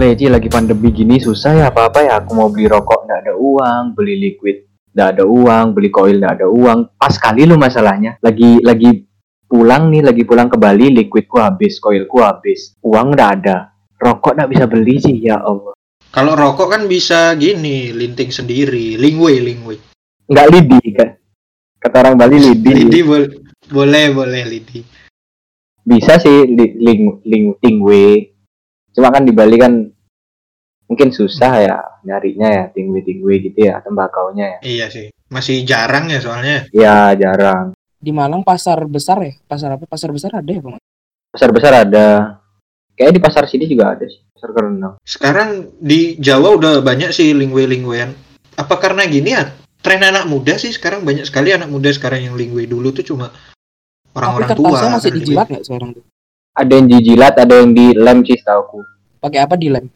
Leci 0.00 0.32
lagi 0.32 0.48
pandemi 0.48 0.96
gini 0.96 1.20
susah 1.20 1.60
ya 1.60 1.64
apa-apa 1.68 2.00
ya. 2.00 2.24
Aku 2.24 2.32
mau 2.32 2.48
beli 2.48 2.72
rokok 2.72 3.04
nggak 3.04 3.20
ada 3.20 3.34
uang, 3.36 3.92
beli 3.92 4.16
liquid 4.16 4.64
nggak 4.96 5.08
ada 5.12 5.24
uang, 5.28 5.76
beli 5.76 5.92
koil 5.92 6.16
nggak 6.16 6.40
ada 6.40 6.48
uang. 6.48 6.96
Pas 6.96 7.12
kali 7.20 7.44
lu 7.44 7.60
masalahnya. 7.60 8.16
Lagi 8.24 8.64
lagi 8.64 9.04
pulang 9.44 9.92
nih, 9.92 10.00
lagi 10.00 10.24
pulang 10.24 10.48
ke 10.48 10.56
Bali, 10.56 10.88
liquidku 10.88 11.36
habis, 11.36 11.76
koilku 11.76 12.16
habis, 12.24 12.80
uang 12.80 13.12
nggak 13.12 13.30
ada, 13.44 13.76
rokok 14.00 14.40
nggak 14.40 14.48
bisa 14.48 14.64
beli 14.64 14.96
sih 15.04 15.20
ya 15.20 15.36
Allah. 15.36 15.76
Kalau 16.08 16.32
rokok 16.32 16.72
kan 16.72 16.88
bisa 16.88 17.36
gini, 17.36 17.92
linting 17.92 18.32
sendiri, 18.32 18.96
lingwei, 18.96 19.36
lingwei. 19.36 19.76
Nggak 20.32 20.48
lidi 20.48 20.80
kan? 20.96 21.12
Kata 21.76 22.08
orang 22.08 22.16
Bali 22.16 22.40
lidi. 22.40 22.72
Lidi 22.72 23.00
boleh, 23.04 23.28
boleh, 23.68 24.04
boleh 24.16 24.42
lidi. 24.48 24.80
Bisa 25.84 26.16
sih 26.16 26.48
li, 26.48 26.72
ling, 26.80 27.20
ling. 27.28 27.52
Cuma 28.94 29.14
kan 29.14 29.22
di 29.22 29.32
Bali 29.34 29.56
kan 29.56 29.72
mungkin 30.90 31.14
susah 31.14 31.52
ya 31.62 31.76
nyarinya 32.02 32.48
ya 32.50 32.64
tingwe-tingwe 32.74 33.34
gitu 33.46 33.70
ya 33.70 33.78
tembakaunya 33.78 34.58
ya. 34.58 34.58
Iya 34.62 34.86
sih, 34.90 35.06
masih 35.30 35.62
jarang 35.62 36.10
ya 36.10 36.18
soalnya. 36.18 36.66
Ya 36.74 37.14
jarang. 37.14 37.74
Di 38.00 38.10
Malang 38.10 38.42
pasar 38.42 38.88
besar 38.88 39.20
ya? 39.22 39.36
Pasar 39.44 39.76
apa? 39.76 39.84
Pasar 39.84 40.10
besar 40.10 40.32
ada 40.40 40.50
ya, 40.50 40.64
Bang? 40.64 40.80
Pasar 41.30 41.52
besar 41.52 41.72
ada. 41.86 42.40
Kayak 42.96 43.12
di 43.16 43.20
pasar 43.20 43.44
sini 43.44 43.68
juga 43.68 43.92
ada 43.94 44.04
sih, 44.08 44.20
pasar 44.34 44.50
kerenang. 44.56 44.96
Sekarang 45.04 45.68
di 45.78 46.16
Jawa 46.16 46.56
udah 46.56 46.72
banyak 46.80 47.12
sih 47.12 47.36
lingwe-lingwean. 47.36 48.12
Apa 48.56 48.76
karena 48.80 49.04
gini 49.06 49.36
ya? 49.36 49.48
Tren 49.80 50.04
anak 50.04 50.28
muda 50.28 50.60
sih 50.60 50.68
sekarang 50.76 51.08
banyak 51.08 51.24
sekali 51.24 51.56
anak 51.56 51.72
muda 51.72 51.88
sekarang 51.88 52.28
yang 52.28 52.36
lingwe 52.36 52.68
dulu 52.68 52.92
tuh 52.92 53.00
cuma 53.00 53.32
orang-orang 54.12 54.52
tua. 54.52 54.76
kertasnya 54.76 54.90
masih 54.92 55.10
dijilat 55.16 55.46
nggak 55.48 55.64
sekarang 55.64 55.90
tuh? 55.96 56.04
Ada 56.60 56.72
yang 56.76 56.86
dijilat, 56.92 57.34
ada 57.40 57.54
yang 57.56 57.72
dilem 57.72 58.20
sih 58.28 58.36
setauku. 58.36 58.84
Pakai 59.16 59.40
apa 59.40 59.56
dilem? 59.56 59.88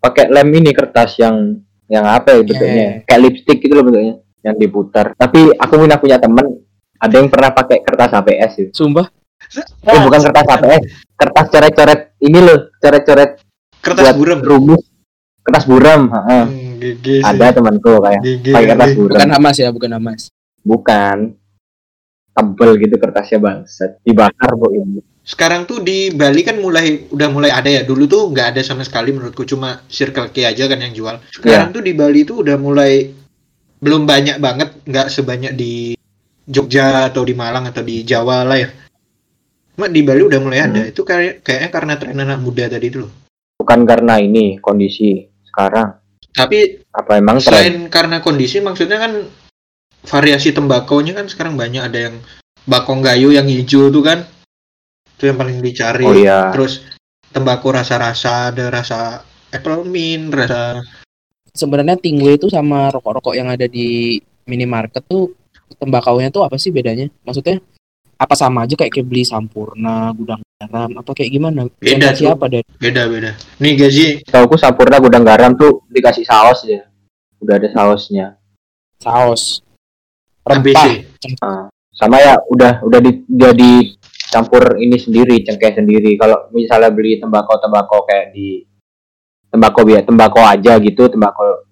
Pakai 0.00 0.32
lem 0.32 0.48
ini 0.56 0.72
kertas 0.72 1.20
yang 1.20 1.60
yang 1.92 2.08
apa 2.08 2.32
ya 2.32 2.40
bentuknya? 2.40 2.72
Yeah. 2.72 2.94
Kayak 3.04 3.20
lipstick 3.28 3.58
gitu 3.60 3.76
loh 3.76 3.84
bentuknya, 3.84 4.14
yang 4.40 4.56
diputar. 4.56 5.12
Tapi 5.12 5.52
aku 5.52 5.74
punya 5.76 6.00
punya 6.00 6.16
temen, 6.16 6.64
ada 6.96 7.14
yang 7.20 7.28
pernah 7.28 7.52
pakai 7.52 7.84
kertas 7.84 8.16
HPS 8.16 8.50
gitu. 8.56 8.70
Sumpah. 8.72 9.12
Eh 9.84 10.00
bukan 10.00 10.20
kertas 10.24 10.46
HPS, 10.48 10.82
kertas 11.20 11.46
coret-coret 11.52 12.00
ini 12.24 12.38
loh, 12.40 12.58
coret-coret 12.80 13.44
Kertas 13.84 14.00
buat 14.00 14.16
buram. 14.16 14.40
rumus. 14.40 14.82
Kertas 15.44 15.64
buram, 15.68 16.08
heeh. 16.08 16.44
Hmm, 16.48 16.80
sih. 17.04 17.20
Ada 17.20 17.60
temanku 17.60 18.00
kayak 18.00 18.20
pakai 18.24 18.64
kertas 18.72 18.88
sih. 18.88 18.96
buram. 18.96 19.12
Bukan 19.12 19.30
Hamas 19.36 19.56
ya, 19.60 19.68
bukan 19.68 19.90
Hamas. 19.92 20.22
Bukan. 20.64 21.16
Tebel 22.34 22.70
gitu 22.80 22.96
kertasnya 22.96 23.38
bangsat. 23.44 24.00
Dibakar 24.00 24.56
bu 24.56 24.72
ini. 24.72 25.04
Sekarang 25.24 25.64
tuh 25.64 25.80
di 25.80 26.12
Bali 26.12 26.44
kan 26.44 26.60
mulai 26.60 27.08
udah 27.08 27.28
mulai 27.32 27.48
ada 27.48 27.72
ya. 27.72 27.80
Dulu 27.80 28.04
tuh 28.04 28.28
nggak 28.28 28.52
ada 28.52 28.60
sama 28.60 28.84
sekali 28.84 29.08
menurutku 29.08 29.48
cuma 29.48 29.80
Circle 29.88 30.28
K 30.28 30.52
aja 30.52 30.68
kan 30.68 30.76
yang 30.84 30.92
jual. 30.92 31.16
Sekarang 31.32 31.72
tuh 31.72 31.80
di 31.80 31.96
Bali 31.96 32.28
tuh 32.28 32.44
udah 32.44 32.60
mulai 32.60 33.08
belum 33.80 34.04
banyak 34.04 34.36
banget, 34.36 34.84
nggak 34.84 35.08
sebanyak 35.08 35.56
di 35.56 35.96
Jogja 36.44 37.08
atau 37.08 37.24
di 37.24 37.32
Malang 37.32 37.64
atau 37.72 37.80
di 37.80 38.04
Jawa 38.04 38.44
lah 38.44 38.60
ya. 38.60 38.68
Cuma 39.74 39.88
di 39.88 40.04
Bali 40.04 40.28
udah 40.28 40.40
mulai 40.44 40.60
ada. 40.60 40.84
Itu 40.84 41.08
kayak 41.08 41.40
kayaknya 41.40 41.70
karena 41.72 41.92
tren 41.96 42.20
anak 42.20 42.44
muda 42.44 42.68
tadi 42.68 42.92
itu 42.92 43.08
loh. 43.08 43.12
Bukan 43.56 43.88
karena 43.88 44.20
ini 44.20 44.60
kondisi 44.60 45.24
sekarang. 45.48 46.04
Tapi 46.36 46.84
Apa 46.92 47.16
emang 47.16 47.40
tren? 47.40 47.48
selain 47.48 47.76
karena 47.88 48.20
kondisi 48.20 48.60
maksudnya 48.60 49.00
kan 49.00 49.24
variasi 50.04 50.52
tembakonya 50.52 51.16
kan 51.16 51.32
sekarang 51.32 51.56
banyak 51.56 51.80
ada 51.80 52.12
yang 52.12 52.20
bakong 52.68 53.00
gayo 53.00 53.32
yang 53.32 53.48
hijau 53.48 53.88
tuh 53.88 54.04
kan 54.04 54.28
itu 55.14 55.22
yang 55.30 55.38
paling 55.38 55.58
dicari 55.62 56.04
Oh 56.04 56.14
iya. 56.14 56.50
terus 56.50 56.82
tembakau 57.30 57.70
rasa-rasa 57.74 58.50
ada 58.50 58.70
rasa 58.70 59.22
apple 59.50 59.86
mint 59.86 60.30
rasa 60.34 60.82
Sebenarnya 61.54 61.94
tingwe 61.94 62.34
itu 62.34 62.50
sama 62.50 62.90
rokok-rokok 62.90 63.38
yang 63.38 63.46
ada 63.46 63.70
di 63.70 64.18
minimarket 64.42 65.06
tuh 65.06 65.30
tembakaunya 65.78 66.26
tuh 66.26 66.42
apa 66.42 66.58
sih 66.58 66.74
bedanya? 66.74 67.06
Maksudnya 67.22 67.62
apa 68.18 68.34
sama 68.34 68.66
aja 68.66 68.74
kayak, 68.74 68.90
kayak 68.90 69.06
beli 69.06 69.22
sampurna, 69.22 70.10
gudang 70.18 70.42
garam, 70.58 70.90
apa 70.98 71.10
kayak 71.14 71.30
gimana? 71.30 71.70
Beda, 71.78 72.10
tuh. 72.10 72.34
apa 72.34 72.50
dari 72.50 72.66
beda-beda 72.82 73.38
nih 73.62 73.72
gaji 73.78 74.06
Tauku 74.26 74.58
Sampurna 74.58 74.98
gudang 74.98 75.22
garam 75.22 75.54
tuh 75.54 75.86
dikasih 75.94 76.26
saus 76.26 76.66
ya. 76.66 76.90
Udah 77.38 77.54
ada 77.62 77.70
sausnya. 77.70 78.34
saus, 78.98 79.60
rempah, 80.42 81.06
Ah, 81.38 81.68
sama 81.94 82.16
ya 82.18 82.34
udah 82.50 82.82
udah 82.82 82.98
di, 82.98 83.22
udah 83.30 83.52
dicampur 84.34 84.82
ini 84.82 84.98
sendiri 84.98 85.46
cengkeh 85.46 85.78
sendiri. 85.78 86.18
Kalau 86.18 86.50
misalnya 86.50 86.90
beli 86.90 87.22
tembakau 87.22 87.54
tembakau 87.62 88.02
kayak 88.02 88.34
di 88.34 88.66
tembakau 89.46 89.86
ya 89.86 90.02
tembakau 90.02 90.42
aja 90.42 90.74
gitu 90.82 91.06
tembakau 91.06 91.62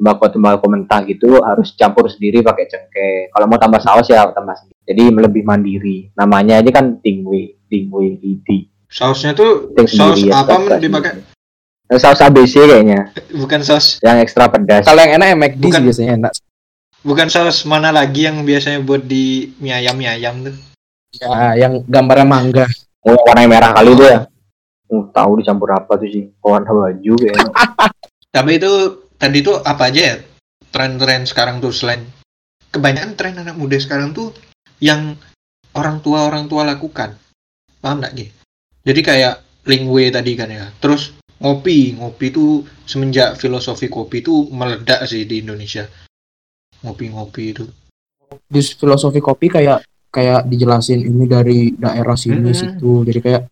tembakau 0.00 0.32
tembakau 0.32 0.68
mentah 0.72 1.04
gitu 1.04 1.44
harus 1.44 1.76
campur 1.76 2.08
sendiri 2.08 2.40
pakai 2.40 2.64
cengkeh. 2.72 3.28
Kalau 3.36 3.44
mau 3.44 3.60
tambah 3.60 3.84
saus 3.84 4.08
ya 4.08 4.24
tambah 4.32 4.56
sendiri 4.56 4.80
jadi 4.88 5.02
lebih 5.12 5.44
mandiri. 5.44 6.08
Namanya 6.16 6.64
aja 6.64 6.72
kan 6.72 6.96
tingwe 7.04 7.60
tingwe 7.68 8.16
lidi 8.16 8.72
sausnya 8.88 9.36
tuh 9.36 9.76
Ting 9.76 9.84
saus 9.84 10.16
sendiri 10.16 10.32
ya, 10.32 10.40
apa 10.40 10.56
tak- 10.56 10.64
men 10.64 10.80
dipakai 10.80 11.12
saus 12.00 12.18
ABC 12.24 12.54
kayaknya. 12.64 13.12
Bukan 13.36 13.60
saus. 13.60 14.00
Yang 14.00 14.16
ekstra 14.24 14.48
pedas. 14.48 14.88
Kalau 14.88 15.04
yang 15.04 15.20
enak 15.20 15.36
McD 15.36 15.60
sih 15.60 15.68
Bukan. 15.68 15.82
biasanya 15.84 16.12
enak. 16.16 16.32
bukan 17.06 17.28
saus 17.30 17.62
mana 17.68 17.94
lagi 17.94 18.26
yang 18.26 18.42
biasanya 18.42 18.82
buat 18.82 19.06
di 19.06 19.54
mie 19.62 19.70
ayam 19.70 19.94
mie 19.94 20.10
ayam 20.10 20.42
tuh 20.42 20.56
Ya, 21.16 21.66
yang 21.66 21.84
gambarnya 21.86 22.26
mangga. 22.28 22.66
oh, 23.06 23.16
warna 23.24 23.46
merah 23.46 23.70
kali 23.72 23.94
itu 23.94 24.04
ya 24.04 24.26
uh, 24.90 25.04
tahu 25.10 25.42
dicampur 25.42 25.70
apa 25.74 25.98
tuh 25.98 26.08
sih 26.10 26.24
warna 26.42 26.70
baju 26.70 27.12
kayaknya 27.18 27.50
Tapi 28.36 28.60
itu 28.60 28.72
tadi 29.16 29.40
tuh 29.40 29.64
apa 29.64 29.88
aja 29.88 30.02
ya 30.12 30.16
tren-tren 30.68 31.24
sekarang 31.24 31.56
tuh 31.64 31.72
selain 31.72 32.04
kebanyakan 32.68 33.16
tren 33.16 33.40
anak 33.40 33.56
muda 33.56 33.80
sekarang 33.80 34.12
tuh 34.12 34.36
yang 34.76 35.16
orang 35.72 36.04
tua 36.04 36.28
orang 36.28 36.44
tua 36.44 36.68
lakukan 36.68 37.16
paham 37.80 38.04
nggak 38.04 38.12
Gi? 38.12 38.26
Jadi 38.86 39.00
kayak 39.00 39.34
lingwe 39.64 40.12
tadi 40.12 40.32
kan 40.36 40.52
ya. 40.52 40.68
Terus 40.82 41.16
ngopi 41.40 41.96
ngopi 41.96 42.28
tuh 42.28 42.60
semenjak 42.84 43.40
filosofi 43.40 43.88
kopi 43.88 44.20
tuh 44.20 44.52
meledak 44.52 45.08
sih 45.08 45.24
di 45.24 45.40
Indonesia. 45.40 45.88
Ngopi-ngopi 46.84 47.44
itu. 47.56 47.64
Di 48.46 48.60
filosofi 48.60 49.22
kopi 49.22 49.48
kayak 49.48 49.80
kayak 50.08 50.48
dijelasin 50.48 51.00
ini 51.02 51.24
dari 51.26 51.72
daerah 51.74 52.16
sini 52.16 52.50
Hmm. 52.50 52.56
situ. 52.56 52.92
Jadi 53.04 53.18
kayak 53.20 53.42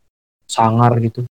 sangar 0.45 0.97
gitu. 1.01 1.25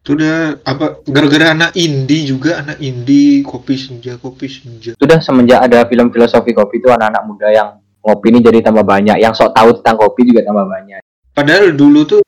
Itu 0.00 0.16
udah 0.16 0.64
apa 0.64 1.04
gara-gara 1.04 1.52
anak 1.52 1.76
indie 1.76 2.24
juga 2.24 2.64
anak 2.64 2.80
indie 2.80 3.44
kopi 3.44 3.76
senja 3.76 4.16
kopi 4.16 4.48
senja. 4.48 4.96
sudah 4.96 5.20
semenjak 5.20 5.60
ada 5.60 5.84
film 5.84 6.08
filosofi 6.08 6.56
kopi 6.56 6.80
itu 6.80 6.88
anak-anak 6.88 7.22
muda 7.28 7.48
yang 7.52 7.68
ngopi 8.00 8.32
ini 8.32 8.40
jadi 8.40 8.64
tambah 8.64 8.80
banyak 8.80 9.20
yang 9.20 9.36
sok 9.36 9.52
tahu 9.52 9.76
tentang 9.76 10.00
kopi 10.00 10.24
juga 10.24 10.40
tambah 10.48 10.64
banyak 10.64 11.04
Padahal 11.36 11.76
dulu 11.76 12.00
tuh 12.08 12.20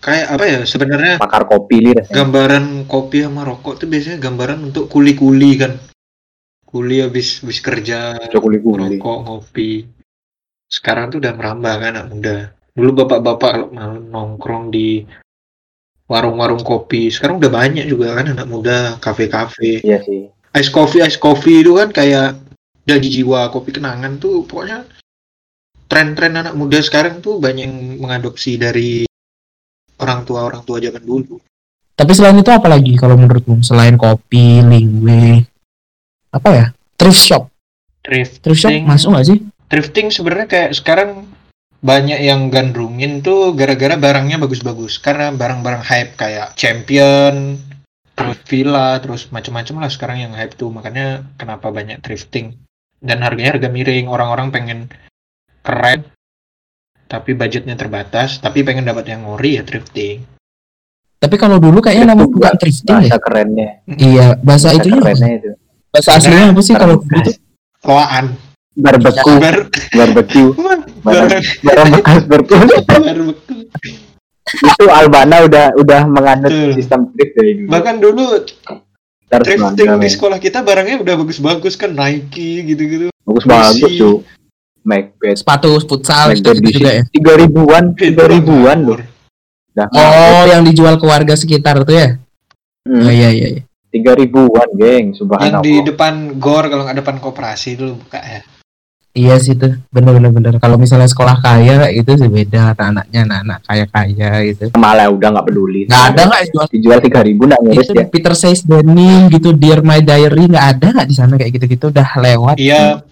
kayak 0.00 0.40
apa 0.40 0.44
ya 0.48 0.60
sebenarnya 0.64 1.14
makar 1.20 1.44
kopi 1.44 1.76
li 1.84 1.90
rasanya 1.92 2.16
gambaran 2.16 2.64
kopi 2.88 3.16
sama 3.28 3.42
rokok 3.44 3.74
tuh 3.76 3.86
biasanya 3.92 4.16
gambaran 4.16 4.58
untuk 4.72 4.88
kuli-kuli 4.88 5.50
kan 5.60 5.76
kuli 6.64 7.04
habis 7.04 7.44
habis 7.44 7.60
kerja 7.60 8.16
Cok 8.16 8.40
kuli-kuli 8.40 8.96
rokok 8.96 9.18
ngopi 9.28 9.70
sekarang 10.70 11.10
tuh 11.10 11.18
udah 11.18 11.34
merambah 11.34 11.74
kan 11.82 11.92
anak 11.98 12.06
muda 12.06 12.36
dulu 12.78 13.02
bapak-bapak 13.02 13.50
kalau 13.50 13.68
malam 13.74 14.06
nongkrong 14.06 14.70
di 14.70 15.02
warung-warung 16.06 16.62
kopi 16.62 17.10
sekarang 17.10 17.42
udah 17.42 17.50
banyak 17.50 17.90
juga 17.90 18.14
kan 18.14 18.30
anak 18.30 18.46
muda 18.46 18.78
kafe-kafe 19.02 19.82
iya 19.82 19.98
sih 20.00 20.30
ice 20.54 20.70
coffee 20.70 21.02
ice 21.02 21.18
coffee 21.18 21.66
itu 21.66 21.74
kan 21.74 21.90
kayak 21.90 22.38
janji 22.86 23.20
jiwa 23.20 23.50
kopi 23.50 23.74
kenangan 23.74 24.22
tuh 24.22 24.46
pokoknya 24.46 24.86
tren-tren 25.90 26.38
anak 26.38 26.54
muda 26.54 26.78
sekarang 26.78 27.18
tuh 27.18 27.42
banyak 27.42 27.66
yang 27.66 27.76
mengadopsi 27.98 28.54
dari 28.54 29.10
orang 29.98 30.22
tua 30.22 30.46
orang 30.46 30.62
tua 30.62 30.78
zaman 30.78 31.02
dulu 31.02 31.42
Tapi 32.00 32.16
selain 32.16 32.40
itu 32.40 32.48
apa 32.48 32.64
lagi 32.64 32.96
kalau 32.96 33.12
menurutmu? 33.12 33.60
Selain 33.60 33.92
kopi, 34.00 34.64
lingwe, 34.64 35.44
apa 36.32 36.48
ya? 36.48 36.66
Thrift 36.96 37.20
shop. 37.20 37.44
thrift 38.00 38.40
Thrift 38.40 38.64
shop 38.64 38.72
masuk 38.88 39.12
nggak 39.12 39.26
sih? 39.28 39.38
Thrifting 39.70 40.10
sebenarnya 40.10 40.48
kayak 40.50 40.70
sekarang 40.74 41.30
banyak 41.80 42.20
yang 42.20 42.52
gandrungin 42.52 43.24
tuh 43.24 43.56
gara-gara 43.56 43.96
barangnya 43.96 44.36
bagus-bagus. 44.36 45.00
Karena 45.00 45.32
barang-barang 45.32 45.80
hype 45.86 46.12
kayak 46.18 46.58
champion 46.58 47.56
terus 48.12 48.36
villa 48.44 49.00
terus 49.00 49.32
macam-macam 49.32 49.86
lah 49.86 49.90
sekarang 49.90 50.18
yang 50.28 50.32
hype 50.36 50.58
tuh. 50.58 50.68
Makanya 50.68 51.24
kenapa 51.40 51.72
banyak 51.72 52.04
thrifting 52.04 52.58
dan 53.00 53.24
harganya 53.24 53.56
harga 53.56 53.72
miring. 53.72 54.10
Orang-orang 54.10 54.52
pengen 54.52 54.78
keren 55.64 56.04
tapi 57.08 57.32
budgetnya 57.32 57.78
terbatas. 57.78 58.42
Tapi 58.42 58.60
pengen 58.60 58.84
dapat 58.84 59.08
yang 59.08 59.24
ori 59.24 59.56
ya 59.56 59.64
thrifting 59.64 60.26
Tapi 61.20 61.36
kalau 61.36 61.60
dulu 61.60 61.84
kayaknya 61.84 62.16
namanya 62.16 62.32
bukan 62.32 62.56
thrifting 62.56 62.96
bahasa 62.96 63.12
ya. 63.12 63.20
kerennya. 63.20 63.68
Iya, 63.84 64.26
bahasa 64.40 64.72
bahasa 64.72 64.76
itunya 64.80 65.00
apa? 65.00 65.04
kerennya 65.04 65.30
itu. 65.36 65.50
Bahasa 65.90 66.10
aslinya 66.16 66.44
apa 66.48 66.60
sih 66.64 66.74
kalau 66.76 66.96
dulu 67.02 67.20
tuh? 67.28 67.36
loaan 67.80 68.36
barbeku 68.72 69.32
bar 69.36 69.56
bekas 71.04 71.56
barbeque 71.60 72.54
barbeque 72.86 73.56
itu 74.50 74.84
Albana 74.90 75.46
udah 75.46 75.66
udah 75.78 76.00
menganut 76.06 76.50
Betul. 76.50 76.70
sistem 76.74 77.00
thrift 77.14 77.32
dari 77.34 77.50
dulu. 77.56 77.68
Bahkan 77.70 77.94
dulu 77.98 78.24
thrifting 79.30 79.90
di 79.94 80.02
ya. 80.02 80.10
sekolah 80.10 80.38
kita 80.42 80.58
barangnya 80.60 80.98
udah 80.98 81.14
bagus-bagus 81.16 81.78
kan 81.78 81.94
Nike 81.94 82.66
gitu-gitu. 82.66 83.14
bagus 83.22 83.44
bagus 83.46 83.78
Isi. 83.86 84.00
tuh. 84.00 84.26
Macbeth. 84.80 85.44
Sepatu 85.44 85.70
futsal 85.78 86.34
gitu, 86.34 86.50
Macbeth 86.50 86.64
di 86.64 86.70
juga 86.72 86.90
ya. 86.90 87.02
tiga 87.12 87.32
ribuan, 87.36 87.84
tiga 87.94 88.24
ribuan 88.26 88.78
loh. 88.82 88.98
Dah, 89.70 89.86
Oh, 89.86 90.42
yang 90.48 90.66
dijual 90.66 90.98
ke 90.98 91.06
warga 91.06 91.36
sekitar 91.36 91.84
tuh 91.84 91.94
ya? 91.94 92.08
Hmm, 92.82 93.06
Oh 93.06 93.12
iya 93.12 93.30
iya. 93.30 93.48
iya. 93.54 93.62
tiga 93.90 94.14
ribuan, 94.14 94.66
geng, 94.72 95.10
Yang 95.10 95.18
subhanallah. 95.20 95.62
di 95.62 95.74
depan 95.84 96.14
gor 96.38 96.66
kalau 96.66 96.82
nggak 96.82 96.98
depan 96.98 97.16
koperasi 97.18 97.74
dulu 97.74 98.02
buka 98.02 98.18
ya. 98.18 98.40
Iya 99.10 99.42
sih 99.42 99.58
tuh, 99.58 99.74
bener 99.90 100.14
bener 100.14 100.30
bener. 100.30 100.54
Kalau 100.62 100.78
misalnya 100.78 101.10
sekolah 101.10 101.42
kaya 101.42 101.90
gitu 101.90 102.14
sih 102.14 102.30
beda, 102.30 102.78
anak-anaknya 102.78 103.20
anak-anak 103.26 103.58
kaya 103.66 103.86
kaya 103.90 104.30
gitu. 104.46 104.64
Malah 104.78 105.10
udah 105.10 105.28
nggak 105.34 105.46
peduli. 105.50 105.90
Nggak 105.90 106.04
ada 106.14 106.20
nggak 106.30 106.42
jual 106.54 106.66
Dijual 106.70 107.00
tiga 107.02 107.20
ribu 107.26 107.42
nggak 107.50 107.58
ngurus 107.58 107.90
itu 107.90 107.98
ya. 107.98 108.06
Peter 108.06 108.34
Says 108.38 108.62
Denim 108.62 109.26
gitu, 109.34 109.50
Dear 109.50 109.82
My 109.82 109.98
Diary 109.98 110.46
nggak 110.46 110.66
ada 110.78 110.86
nggak 110.94 111.08
di 111.10 111.16
sana 111.18 111.34
kayak 111.34 111.58
gitu-gitu 111.58 111.90
udah 111.90 112.08
lewat. 112.22 112.56
Iya. 112.62 113.02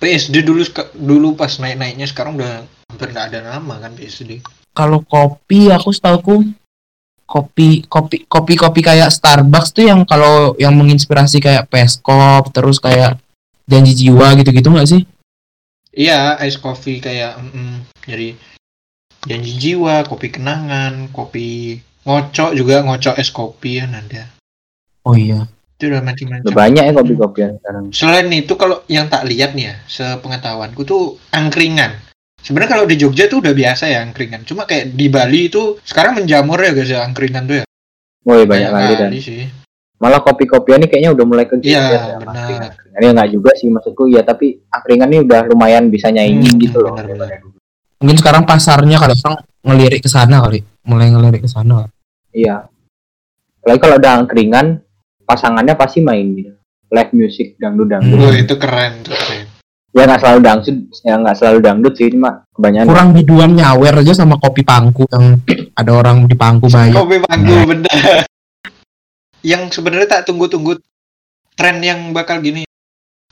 PSD 0.00 0.44
dulu 0.44 0.64
dulu 0.96 1.28
pas 1.32 1.52
naik-naiknya 1.56 2.04
sekarang 2.04 2.36
udah 2.36 2.64
hampir 2.92 3.08
nggak 3.16 3.26
ada 3.32 3.40
nama 3.56 3.80
kan 3.80 3.96
PSD. 3.96 4.44
Kalau 4.76 5.00
kopi 5.00 5.72
aku 5.72 5.96
setahu 5.96 6.44
kopi 7.24 7.88
kopi 7.88 8.28
kopi 8.28 8.52
kopi 8.58 8.80
kayak 8.84 9.08
Starbucks 9.08 9.72
tuh 9.72 9.88
yang 9.88 10.04
kalau 10.04 10.52
yang 10.60 10.76
menginspirasi 10.76 11.40
kayak 11.40 11.72
Peskop 11.72 12.52
terus 12.52 12.76
kayak 12.76 13.16
janji 13.70 13.92
jiwa 13.96 14.34
gitu-gitu 14.34 14.68
nggak 14.68 14.88
sih? 14.88 15.02
Iya, 15.90 16.38
ice 16.42 16.58
coffee 16.58 16.98
kayak 16.98 17.38
mm, 17.40 17.76
jadi 18.04 18.34
janji 19.24 19.52
jiwa, 19.56 20.02
kopi 20.04 20.30
kenangan, 20.30 21.08
kopi 21.10 21.78
ngocok 22.02 22.50
juga 22.52 22.82
ngocok 22.82 23.14
es 23.16 23.30
kopi 23.30 23.78
kan 23.78 23.94
ada. 23.94 24.26
Oh 25.02 25.14
iya. 25.14 25.46
Itu 25.76 25.88
udah 25.88 25.98
Udah 25.98 26.12
macam-macam. 26.12 26.52
banyak 26.52 26.82
ya 26.84 26.92
kopi-kopian 26.92 27.50
sekarang. 27.56 27.84
Selain 27.90 28.28
itu 28.28 28.52
kalau 28.54 28.84
yang 28.86 29.08
tak 29.08 29.24
lihat 29.24 29.56
nih 29.56 29.72
ya, 29.72 29.74
sepengetahuanku 29.88 30.84
tuh 30.84 31.16
angkringan. 31.32 31.96
Sebenarnya 32.40 32.72
kalau 32.72 32.84
di 32.84 32.96
Jogja 32.96 33.28
tuh 33.28 33.40
udah 33.40 33.52
biasa 33.52 33.88
ya 33.88 34.00
angkringan. 34.00 34.44
Cuma 34.44 34.64
kayak 34.64 34.92
di 34.92 35.08
Bali 35.08 35.48
itu 35.48 35.76
sekarang 35.80 36.16
menjamur 36.16 36.56
ya 36.56 36.72
guys 36.72 36.88
ya 36.88 37.00
angkringan 37.02 37.44
tuh 37.44 37.56
ya. 37.60 37.64
Woi 38.22 38.44
banyak 38.44 38.68
kali 38.68 38.94
dan 38.96 39.10
sih. 39.16 39.48
malah 40.00 40.20
kopi-kopian 40.20 40.80
ini 40.80 40.88
kayaknya 40.88 41.10
udah 41.12 41.24
mulai 41.28 41.44
kegiat 41.44 41.68
Iya, 41.68 41.80
ya. 41.84 42.16
benar. 42.16 42.32
angkringan. 42.40 42.72
Ini 43.00 43.16
nggak 43.16 43.30
juga 43.32 43.50
sih 43.56 43.72
maksudku 43.72 44.12
ya 44.12 44.20
tapi 44.20 44.60
angkringan 44.68 45.08
ini 45.08 45.24
udah 45.24 45.48
lumayan 45.48 45.88
bisa 45.88 46.12
nyaingin 46.12 46.52
Hmm, 46.52 46.60
gitu 46.60 46.84
loh. 46.84 46.92
Mungkin 47.96 48.16
sekarang 48.20 48.44
pasarnya 48.44 49.00
kalau 49.00 49.16
orang 49.16 49.36
ngelirik 49.64 50.04
ke 50.04 50.10
sana 50.12 50.44
kali, 50.44 50.60
mulai 50.84 51.08
ngelirik 51.08 51.44
ke 51.44 51.50
sana. 51.50 51.88
Iya. 52.36 52.68
Apalagi 53.60 53.80
kalau 53.80 53.96
ada 53.96 54.10
angkringan 54.20 54.84
pasangannya 55.24 55.74
pasti 55.80 56.04
main 56.04 56.28
gitu. 56.36 56.52
Live 56.92 57.12
music 57.16 57.56
dangdut 57.56 57.88
dangdut. 57.88 58.20
Hmm. 58.20 58.36
Itu 58.36 58.60
keren 58.60 59.00
tuh 59.00 59.16
keren. 59.16 59.48
Ya 59.90 60.06
nggak 60.06 60.20
selalu 60.22 60.40
dangdut, 60.44 60.76
ya 61.02 61.14
nggak 61.18 61.36
selalu 61.40 61.58
dangdut 61.64 61.94
sih 61.96 62.08
cuma 62.14 62.46
kebanyakan. 62.54 62.88
Kurang 62.88 63.08
biduan 63.16 63.50
nyawer 63.56 63.94
aja 64.04 64.12
sama 64.12 64.36
kopi 64.38 64.62
pangku 64.62 65.08
yang 65.10 65.40
ada 65.74 65.90
orang 65.96 66.28
di 66.28 66.36
pangku 66.38 66.68
banyak. 66.70 66.94
Kopi 66.94 67.16
pangku 67.24 67.54
bener. 67.64 68.28
Yang 69.40 69.62
sebenarnya 69.80 70.20
tak 70.20 70.30
tunggu-tunggu 70.30 70.78
tren 71.58 71.82
yang 71.82 72.12
bakal 72.14 72.38
gini. 72.38 72.68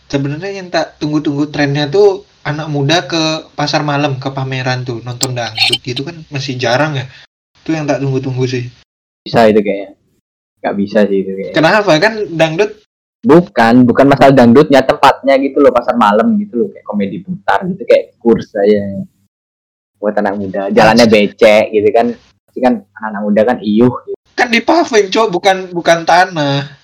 Sebenarnya 0.09 0.51
yang 0.65 0.69
tak 0.73 0.97
tunggu-tunggu 0.97 1.53
trennya 1.53 1.89
tuh 1.93 2.25
anak 2.43 2.69
muda 2.73 3.05
ke 3.05 3.53
pasar 3.53 3.85
malam 3.85 4.17
ke 4.17 4.33
pameran 4.33 4.83
tuh 4.83 5.05
nonton 5.05 5.37
dangdut 5.37 5.81
gitu 5.85 6.03
kan 6.03 6.17
masih 6.33 6.57
jarang 6.57 6.97
ya. 6.97 7.05
Itu 7.61 7.77
yang 7.77 7.85
tak 7.85 8.01
tunggu-tunggu 8.01 8.49
sih. 8.49 8.73
Bisa 9.23 9.45
itu 9.53 9.61
kayaknya. 9.61 9.95
Nggak 10.65 10.75
bisa 10.81 10.99
sih 11.05 11.19
itu 11.21 11.31
kayaknya. 11.37 11.55
Kenapa 11.55 11.93
kan 12.01 12.15
dangdut 12.33 12.89
Bukan, 13.19 13.83
bukan 13.83 14.07
masalah 14.15 14.31
dangdutnya 14.31 14.79
tempatnya 14.87 15.35
gitu 15.43 15.59
loh 15.59 15.75
pasar 15.75 15.99
malam 15.99 16.39
gitu 16.39 16.63
loh 16.63 16.69
kayak 16.71 16.87
komedi 16.87 17.19
putar 17.19 17.67
gitu 17.67 17.83
kayak 17.83 18.15
kurs 18.23 18.55
aja 18.55 19.03
buat 19.99 20.15
anak 20.15 20.39
muda 20.39 20.71
jalannya 20.71 21.11
becek 21.11 21.75
gitu 21.75 21.89
kan 21.91 22.15
pasti 22.15 22.59
kan 22.63 22.75
anak 23.03 23.21
muda 23.27 23.43
kan 23.43 23.59
iuh 23.59 23.91
gitu. 24.07 24.19
kan 24.39 24.47
di 24.47 24.63
paving 24.63 25.11
cok 25.11 25.29
bukan 25.35 25.57
bukan 25.75 26.07
tanah. 26.07 26.79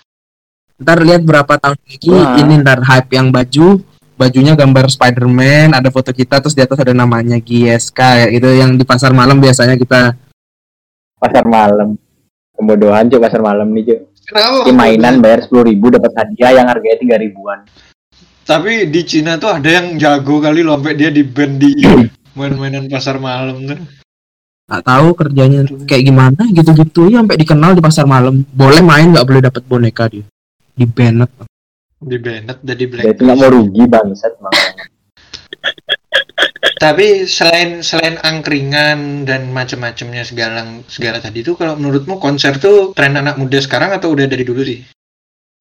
Ntar 0.74 1.06
lihat 1.06 1.22
berapa 1.22 1.54
tahun 1.54 1.78
lagi 1.78 2.10
Wah. 2.10 2.34
ini 2.42 2.54
ntar 2.58 2.82
hype 2.82 3.10
yang 3.14 3.30
baju 3.30 3.78
bajunya 4.14 4.54
gambar 4.54 4.86
Spider-Man, 4.90 5.74
ada 5.74 5.90
foto 5.90 6.14
kita 6.14 6.38
terus 6.38 6.54
di 6.54 6.62
atas 6.62 6.78
ada 6.78 6.94
namanya 6.94 7.38
GSK 7.38 7.98
ya 7.98 8.26
gitu 8.30 8.48
yang 8.54 8.78
di 8.78 8.86
pasar 8.86 9.10
malam 9.10 9.42
biasanya 9.42 9.74
kita 9.74 10.14
pasar 11.18 11.46
malam 11.46 11.98
kebodohan 12.54 13.10
cok 13.10 13.20
pasar 13.22 13.40
malam 13.42 13.70
nih 13.74 13.82
cok 13.90 14.00
Kenapa? 14.24 14.64
Ini 14.64 14.72
mainan 14.72 15.14
bayar 15.20 15.44
sepuluh 15.44 15.68
ribu 15.68 15.92
dapat 15.92 16.16
hadiah 16.16 16.56
yang 16.56 16.66
harganya 16.72 16.96
tiga 16.96 17.16
ribuan 17.20 17.60
Tapi 18.44 18.88
di 18.88 19.02
Cina 19.04 19.36
tuh 19.36 19.52
ada 19.52 19.68
yang 19.68 20.00
jago 20.00 20.40
kali 20.40 20.64
loh 20.64 20.80
sampai 20.80 20.96
dia 20.96 21.12
di 21.12 21.24
band 21.24 21.60
di 21.60 21.72
main-mainan 22.36 22.88
pasar 22.88 23.20
malam 23.20 23.68
tuh. 23.68 23.80
nggak 24.64 24.80
tahu 24.80 25.08
kerjanya 25.12 25.60
kayak 25.84 26.08
gimana 26.08 26.40
gitu-gitu 26.48 27.12
ya 27.12 27.20
sampai 27.20 27.36
dikenal 27.36 27.76
di 27.76 27.84
pasar 27.84 28.08
malam. 28.08 28.44
Boleh 28.48 28.80
main 28.80 29.12
nggak 29.12 29.28
boleh 29.28 29.40
dapat 29.44 29.62
boneka 29.68 30.08
dia. 30.08 30.24
Di 30.74 30.86
banned. 30.86 31.54
Di 32.04 32.20
Bennett 32.20 32.60
jadi 32.60 32.84
black. 32.84 33.04
ya 33.04 33.12
itu 33.16 33.22
nggak 33.24 33.38
mau 33.40 33.48
rugi 33.48 33.82
bangsat 33.88 34.36
makanya 34.44 34.84
Tapi 36.84 37.24
selain 37.24 37.80
selain 37.80 38.20
angkringan 38.20 39.24
dan 39.24 39.48
macam-macamnya 39.48 40.20
segala 40.20 40.84
segala 40.84 41.16
tadi 41.16 41.40
itu 41.40 41.56
kalau 41.56 41.80
menurutmu 41.80 42.20
konser 42.20 42.60
tuh 42.60 42.92
tren 42.92 43.16
anak 43.16 43.40
muda 43.40 43.56
sekarang 43.56 43.96
atau 43.96 44.12
udah 44.12 44.28
dari 44.28 44.44
dulu 44.44 44.60
sih? 44.60 44.84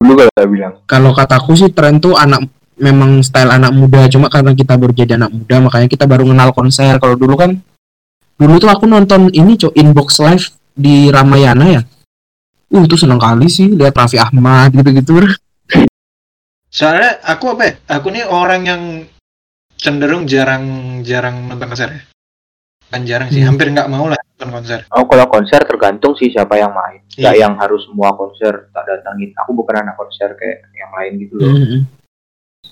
dulu 0.04 0.20
kalau 0.20 0.32
saya 0.36 0.48
bilang 0.52 0.74
Kalau 0.84 1.12
kataku 1.16 1.56
sih 1.56 1.72
tren 1.72 2.04
tuh 2.04 2.20
anak 2.20 2.44
memang 2.76 3.24
style 3.24 3.56
anak 3.56 3.72
muda 3.72 4.04
cuma 4.12 4.28
karena 4.28 4.52
kita 4.52 4.76
baru 4.76 4.92
jadi 4.92 5.16
anak 5.16 5.32
muda 5.32 5.56
makanya 5.64 5.88
kita 5.88 6.04
baru 6.04 6.28
kenal 6.28 6.52
konser. 6.52 7.00
Kalau 7.00 7.16
dulu 7.16 7.40
kan 7.40 7.56
dulu 8.36 8.60
tuh 8.60 8.68
aku 8.68 8.84
nonton 8.84 9.32
ini 9.32 9.56
cok 9.56 9.80
inbox 9.80 10.20
live 10.20 10.52
di 10.76 11.08
Ramayana 11.08 11.66
ya. 11.80 11.82
Uh, 12.74 12.84
itu 12.84 12.98
seneng 12.98 13.22
kali 13.22 13.46
sih 13.46 13.70
lihat 13.70 13.94
Raffi 13.94 14.18
Ahmad 14.18 14.74
gitu-gitu. 14.74 15.22
Soalnya 16.68 17.22
aku 17.22 17.54
apa 17.54 17.64
ya? 17.64 17.74
Aku 17.92 18.10
nih 18.10 18.26
orang 18.26 18.62
yang 18.66 18.82
cenderung 19.78 20.26
jarang-jarang 20.26 21.46
nonton 21.46 21.70
konser 21.70 21.90
ya. 21.92 22.02
Kan 22.90 23.06
jarang 23.06 23.30
sih, 23.30 23.42
Hmm. 23.42 23.54
hampir 23.54 23.70
nggak 23.70 23.90
mau 23.90 24.06
lah 24.06 24.18
nonton 24.34 24.50
konser. 24.52 24.80
oh 24.90 25.06
kalau 25.06 25.26
konser 25.28 25.62
tergantung 25.64 26.14
sih 26.14 26.30
siapa 26.30 26.58
yang 26.58 26.74
main 26.74 27.02
nggak 27.12 27.32
Iya. 27.32 27.42
yang 27.42 27.54
harus 27.56 27.86
semua 27.86 28.14
konser 28.14 28.70
tak 28.70 28.84
datangin 28.84 29.30
aku 29.34 29.54
bukan 29.54 29.76
anak 29.80 29.94
konser 29.94 30.34
kayak 30.34 30.66
yang 30.74 30.92
lain 30.92 31.12
gitu 31.18 31.34
loh 31.38 31.48
Mm-mm. 31.48 31.82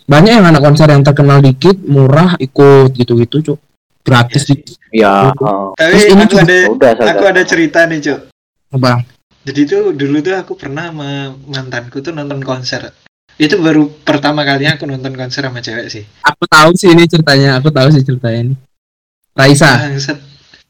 Banyak 0.03 0.33
yang 0.33 0.45
anak 0.45 0.61
konser 0.61 0.87
yang 0.87 1.01
terkenal 1.01 1.39
dikit, 1.39 1.77
murah 1.79 2.35
ikut 2.37 2.91
gitu-gitu 2.91 3.37
cok. 3.43 3.59
Gratis 4.01 4.43
Iya 4.43 4.49
sih. 4.49 4.57
di 4.57 4.73
ya 4.97 5.13
eh, 5.29 5.33
Tapi 5.77 5.93
Terus 5.93 6.05
ini 6.09 6.23
aku 6.25 6.37
ada 6.41 6.57
aku 7.07 7.23
ada 7.29 7.41
cerita 7.45 7.79
nih, 7.85 7.97
Cuk. 8.01 8.19
apa? 8.71 8.91
Jadi 9.41 9.61
tuh 9.65 9.83
dulu 9.97 10.21
tuh 10.21 10.37
aku 10.37 10.53
pernah 10.53 10.93
sama 10.93 11.33
mantanku 11.49 11.97
tuh 12.05 12.13
nonton 12.13 12.45
konser. 12.45 12.93
Itu 13.41 13.57
baru 13.57 13.89
pertama 14.05 14.45
kalinya 14.45 14.77
aku 14.77 14.85
nonton 14.85 15.17
konser 15.17 15.41
sama 15.41 15.65
cewek 15.65 15.89
sih. 15.89 16.05
Aku 16.21 16.45
tahu 16.45 16.77
sih 16.77 16.93
ini 16.93 17.09
ceritanya, 17.09 17.57
aku 17.57 17.73
tahu 17.73 17.89
sih 17.89 18.05
ceritanya 18.05 18.39
ini. 18.45 18.55
Raisa, 19.33 19.81
Bangsat. 19.81 20.19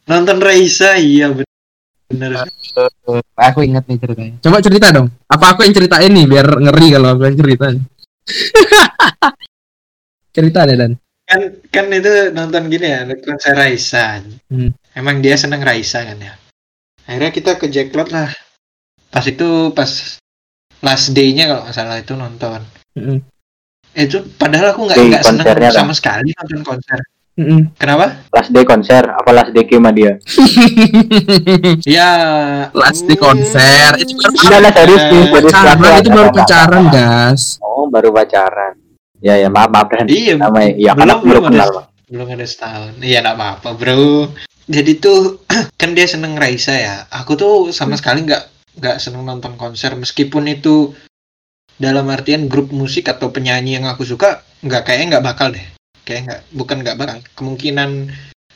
Nonton 0.08 0.40
Raisa, 0.40 0.96
iya 0.96 1.28
bener. 1.34 1.50
bener. 2.08 2.32
aku 3.36 3.60
ingat 3.68 3.84
nih 3.92 4.00
ceritanya. 4.00 4.34
Coba 4.40 4.64
cerita 4.64 4.88
dong. 4.96 5.12
Apa 5.28 5.46
aku 5.52 5.68
yang 5.68 5.76
ceritain 5.76 6.12
nih 6.16 6.26
biar 6.32 6.48
ngeri 6.48 6.88
kalau 6.96 7.08
aku 7.18 7.24
yang 7.28 7.38
cerita. 7.44 7.66
cerita 10.36 10.60
deh 10.64 10.78
dan. 10.80 10.92
Kan 11.28 11.42
kan 11.68 11.86
itu 11.92 12.32
nonton 12.32 12.72
gini 12.72 12.88
ya, 12.88 13.04
konser 13.20 13.52
Raisa. 13.52 14.24
Hmm. 14.48 14.72
Emang 14.96 15.20
dia 15.20 15.36
seneng 15.36 15.60
Raisa 15.60 16.08
kan 16.08 16.24
ya. 16.24 16.40
Akhirnya 17.04 17.36
kita 17.36 17.60
ke 17.60 17.68
Jacklot 17.68 18.16
lah. 18.16 18.32
Pas 19.12 19.24
itu 19.24 19.48
pas 19.72 19.92
last 20.82 21.06
day-nya 21.12 21.46
kalau 21.46 21.62
nggak 21.62 21.76
salah 21.76 21.98
itu 22.00 22.14
nonton. 22.16 22.60
Mm-mm. 22.96 23.20
Itu 23.92 24.24
padahal 24.34 24.72
aku 24.72 24.88
nggak 24.88 24.98
nggak 24.98 25.24
seneng 25.24 25.46
kan? 25.46 25.72
sama 25.76 25.94
sekali 25.94 26.32
nonton 26.34 26.64
konser. 26.66 27.00
Mm-mm. 27.32 27.72
Kenapa? 27.76 28.28
last 28.32 28.52
day 28.52 28.64
konser 28.64 29.04
apa 29.04 29.30
last 29.32 29.52
day 29.52 29.64
sama 29.64 29.92
dia 29.92 30.20
Ya. 31.88 32.12
Last 32.72 33.04
day 33.04 33.16
hmm, 33.16 33.24
konser. 33.24 33.90
Itu 33.96 34.14
baru 34.16 34.36
Enggak 34.36 34.60
lah 34.60 34.72
serius 34.74 35.04
pacaran 35.32 35.78
itu 35.96 36.10
baru 36.10 36.30
pacaran 36.32 36.84
gas. 36.92 37.42
oh 37.62 37.88
baru 37.88 38.10
pacaran 38.12 38.74
ya 39.22 39.38
ya 39.38 39.48
maaf 39.48 39.70
maaf 39.70 39.88
dan 39.88 40.10
Iya, 40.10 40.34
namanya 40.36 40.72
ya 40.76 40.92
kan 40.92 41.06
belum- 41.06 41.24
belum 41.24 41.44
ada- 41.44 41.50
kenal 41.54 41.70
Bang. 41.72 41.88
belum 42.10 42.28
ada 42.32 42.46
setahun 42.46 42.92
iya 43.00 43.22
nggak 43.22 43.38
apa-apa 43.38 43.70
bro 43.74 44.28
jadi 44.66 44.92
tuh 44.98 45.46
kan 45.80 45.90
dia 45.94 46.06
seneng 46.06 46.34
Raisa 46.36 46.74
ya 46.74 47.06
aku 47.08 47.38
tuh 47.38 47.54
sama 47.70 47.94
sekali 47.96 48.26
nggak 48.26 48.61
nggak 48.78 48.98
seneng 49.04 49.28
nonton 49.28 49.60
konser 49.60 49.96
meskipun 49.98 50.48
itu 50.48 50.96
dalam 51.82 52.06
artian 52.14 52.46
grup 52.46 52.70
musik 52.70 53.10
atau 53.10 53.34
penyanyi 53.34 53.82
yang 53.82 53.90
aku 53.90 54.06
suka 54.06 54.46
nggak 54.62 54.86
kayaknya 54.86 55.18
nggak 55.18 55.26
bakal 55.26 55.48
deh. 55.50 55.66
Kayak 56.06 56.22
nggak 56.28 56.42
bukan 56.54 56.78
nggak 56.86 56.98
bakal. 56.98 57.16
Kemungkinan 57.34 57.90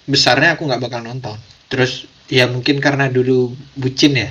besarnya 0.05 0.53
aku 0.53 0.69
nggak 0.69 0.83
bakal 0.85 1.01
nonton. 1.01 1.37
Terus 1.67 2.05
ya 2.29 2.45
mungkin 2.45 2.77
karena 2.77 3.09
dulu 3.09 3.53
bucin 3.77 4.17
ya 4.17 4.29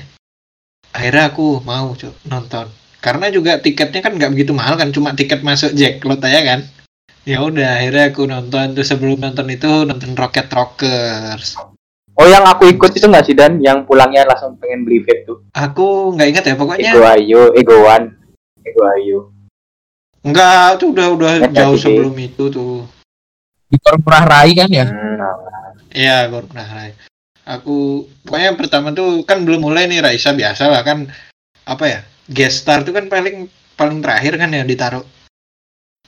akhirnya 0.95 1.35
aku 1.35 1.59
mau 1.67 1.93
nonton. 2.31 2.67
Karena 3.03 3.29
juga 3.29 3.59
tiketnya 3.61 4.01
kan 4.01 4.15
nggak 4.15 4.33
begitu 4.33 4.55
mahal 4.55 4.79
kan 4.79 4.95
cuma 4.95 5.13
tiket 5.13 5.43
masuk 5.43 5.75
Jacklot 5.75 6.23
aja 6.23 6.41
kan. 6.47 6.61
Ya 7.27 7.43
udah 7.43 7.83
akhirnya 7.83 8.15
aku 8.15 8.23
nonton. 8.31 8.79
Terus 8.79 8.89
sebelum 8.95 9.19
nonton 9.19 9.51
itu 9.51 9.85
nonton 9.85 10.15
Rocket 10.15 10.47
Rockers 10.49 11.74
Oh 12.15 12.27
yang 12.31 12.47
aku 12.47 12.71
ikut 12.71 12.95
itu 12.95 13.07
nggak 13.11 13.27
sih 13.27 13.35
dan 13.35 13.59
yang 13.59 13.83
pulangnya 13.83 14.23
langsung 14.23 14.55
pengen 14.57 14.87
beli 14.87 15.03
vape 15.03 15.27
tuh. 15.27 15.43
aku 15.51 16.15
nggak 16.15 16.29
ingat 16.31 16.45
ya 16.47 16.55
pokoknya 16.55 16.93
Ego 16.95 17.03
Ayu, 17.03 17.41
Egoan, 17.59 18.03
Ego 18.63 18.83
Ayu. 18.87 19.19
Enggak, 20.25 20.81
tuh 20.81 20.97
udah 20.97 21.07
udah 21.13 21.33
Ingat 21.37 21.53
jauh 21.53 21.77
sih? 21.77 21.85
sebelum 21.85 22.15
itu 22.17 22.45
tuh. 22.49 22.89
Di 23.69 23.77
Murah 23.77 24.25
Rai 24.25 24.57
kan 24.57 24.71
ya? 24.73 24.87
Hmm, 24.89 25.21
nah, 25.21 25.37
Iya, 25.93 26.33
gue 26.33 26.41
pernah 26.49 26.65
Rai. 26.65 26.91
Aku 27.45 28.09
pokoknya 28.25 28.47
yang 28.55 28.59
pertama 28.59 28.89
tuh 28.97 29.21
kan 29.29 29.45
belum 29.45 29.69
mulai 29.69 29.85
nih 29.85 30.01
Raisa 30.01 30.33
biasa 30.33 30.73
lah 30.73 30.81
kan 30.81 31.11
apa 31.69 31.85
ya? 31.85 32.01
Guest 32.25 32.65
star 32.65 32.81
tuh 32.89 32.97
kan 32.97 33.11
paling 33.13 33.53
paling 33.77 34.01
terakhir 34.01 34.41
kan 34.41 34.49
ya 34.49 34.65
ditaruh. 34.65 35.05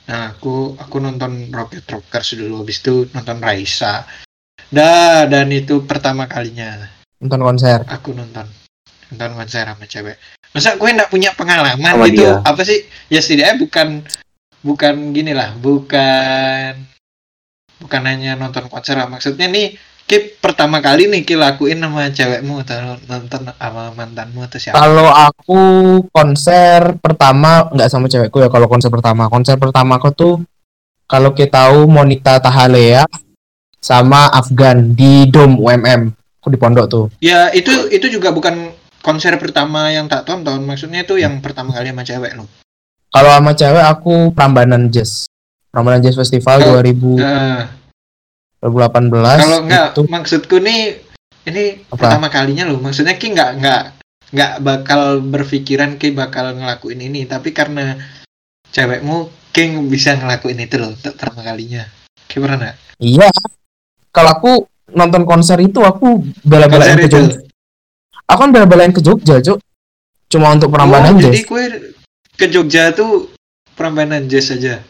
Nah, 0.07 0.33
aku 0.33 0.73
aku 0.81 0.97
nonton 0.97 1.51
Rocket 1.53 1.85
Rockers 1.85 2.33
dulu 2.33 2.65
habis 2.65 2.81
itu 2.81 3.05
nonton 3.13 3.37
Raisa. 3.37 4.07
Dah, 4.67 5.23
dan 5.31 5.47
itu 5.51 5.83
pertama 5.87 6.27
kalinya 6.27 6.89
Nonton 7.17 7.41
konser. 7.41 7.81
aku 7.87 8.13
nonton 8.13 8.45
nonton 9.09 9.31
konser 9.39 9.63
sama 9.63 9.85
cewek. 9.87 10.19
Masa 10.51 10.75
gue 10.75 10.89
nggak 10.89 11.11
punya 11.11 11.31
pengalaman 11.33 11.79
Sama 11.95 12.05
gitu? 12.11 12.27
dia. 12.27 12.43
Apa 12.43 12.61
sih? 12.67 12.83
Ya 13.07 13.23
setidaknya 13.23 13.55
bukan 13.63 13.87
bukan 14.61 14.93
gini 15.15 15.31
lah, 15.31 15.55
bukan 15.55 16.75
bukan 17.79 18.01
hanya 18.03 18.35
nonton 18.35 18.67
konser 18.67 18.99
lah. 18.99 19.07
Maksudnya 19.07 19.47
nih, 19.47 19.77
Kip 20.07 20.39
pertama 20.39 20.79
kali 20.79 21.11
nih 21.11 21.27
Ki 21.27 21.35
lakuin 21.35 21.83
sama 21.83 22.07
cewekmu 22.07 22.63
atau 22.63 22.95
nonton 23.11 23.41
sama 23.51 23.91
mantanmu 23.91 24.39
atau 24.47 24.55
siapa? 24.55 24.79
Kalau 24.79 25.11
aku 25.11 25.61
konser 26.15 26.95
pertama 27.03 27.67
nggak 27.75 27.91
sama 27.91 28.07
cewekku 28.07 28.39
ya. 28.39 28.47
Kalau 28.47 28.71
konser 28.71 28.87
pertama, 28.87 29.27
konser 29.27 29.59
pertama 29.59 29.99
aku 29.99 30.15
tuh 30.15 30.33
kalau 31.11 31.35
kita 31.35 31.67
tahu 31.71 31.91
Monita 31.91 32.39
Tahalea 32.39 33.03
sama 33.79 34.29
Afgan 34.31 34.93
di 34.93 35.29
Dom 35.29 35.57
UMM. 35.57 36.11
Aku 36.41 36.47
di 36.49 36.59
pondok 36.59 36.85
tuh. 36.87 37.05
Ya 37.19 37.49
itu 37.51 37.89
itu 37.89 38.07
juga 38.07 38.31
bukan 38.31 38.71
konser 39.01 39.35
pertama 39.37 39.91
yang 39.91 40.07
tak 40.07 40.27
tonton. 40.27 40.63
Maksudnya 40.63 41.03
itu 41.03 41.15
yang 41.15 41.39
pertama 41.39 41.71
kali 41.71 41.91
sama 41.91 42.03
cewek 42.03 42.33
lo. 42.35 42.45
Kalau 43.07 43.31
sama 43.33 43.51
cewek 43.55 43.85
aku 43.85 44.31
Prambanan 44.31 44.91
Jazz. 44.91 45.27
Prambanan 45.71 46.01
Jazz 46.01 46.17
Festival 46.17 46.63
Oh, 46.63 46.79
2000 46.79 47.21
Nah, 47.21 47.69
2018. 48.59 49.43
kalau 49.43 49.59
enggak 49.63 49.87
itu 49.93 50.01
maksudku 50.09 50.57
nih 50.57 50.81
ini 51.47 51.63
Apa? 51.87 51.95
pertama 51.95 52.27
kalinya 52.27 52.65
loh 52.67 52.81
maksudnya 52.81 53.13
ki 53.15 53.31
nggak 53.31 53.51
nggak 53.61 53.81
nggak 54.33 54.53
bakal 54.59 55.21
berpikiran 55.21 55.95
ki 55.95 56.11
bakal 56.11 56.51
ngelakuin 56.51 56.99
ini 56.99 57.23
tapi 57.29 57.53
karena 57.53 57.95
cewekmu 58.73 59.29
ki 59.53 59.87
bisa 59.87 60.17
ngelakuin 60.17 60.59
itu 60.59 60.75
loh 60.75 60.91
pertama 60.97 61.45
kalinya 61.45 61.85
ki 62.27 62.41
pernah 62.41 62.73
iya. 62.97 63.29
Kalau 64.11 64.29
aku 64.33 64.51
nonton 64.93 65.23
konser 65.27 65.59
itu 65.61 65.83
aku 65.83 66.23
bela-belain 66.41 66.97
ke 66.97 67.09
Jogja. 67.11 67.37
Aku 68.27 68.39
kan 68.43 68.51
bela-belain 68.51 68.91
ke 68.91 68.99
Jogja, 68.99 69.39
Cuk. 69.39 69.59
Cuma 70.27 70.51
untuk 70.51 70.67
Prambanan 70.71 71.15
oh, 71.15 71.23
jadi 71.23 71.39
Jazz. 71.39 71.47
kue 71.47 71.65
ke 72.35 72.45
Jogja 72.51 72.91
tuh 72.91 73.31
Prambanan 73.79 74.27
Jazz 74.27 74.51
aja 74.51 74.83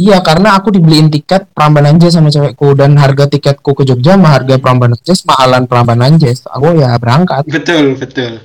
Iya, 0.00 0.16
karena 0.24 0.56
aku 0.56 0.72
dibeliin 0.72 1.12
tiket 1.12 1.52
Prambanan 1.52 2.00
Jazz 2.00 2.16
sama 2.16 2.32
cewekku 2.32 2.72
dan 2.72 2.96
harga 2.96 3.28
tiketku 3.28 3.76
ke 3.76 3.84
Jogja 3.84 4.16
sama 4.16 4.32
harga 4.32 4.56
Prambanan 4.56 4.96
Jazz 5.00 5.24
mahalan 5.28 5.64
Prambanan 5.68 6.16
Jazz. 6.16 6.44
Aku 6.48 6.76
ya 6.76 6.96
berangkat. 6.96 7.44
betul 7.48 7.96
betul 7.96 8.40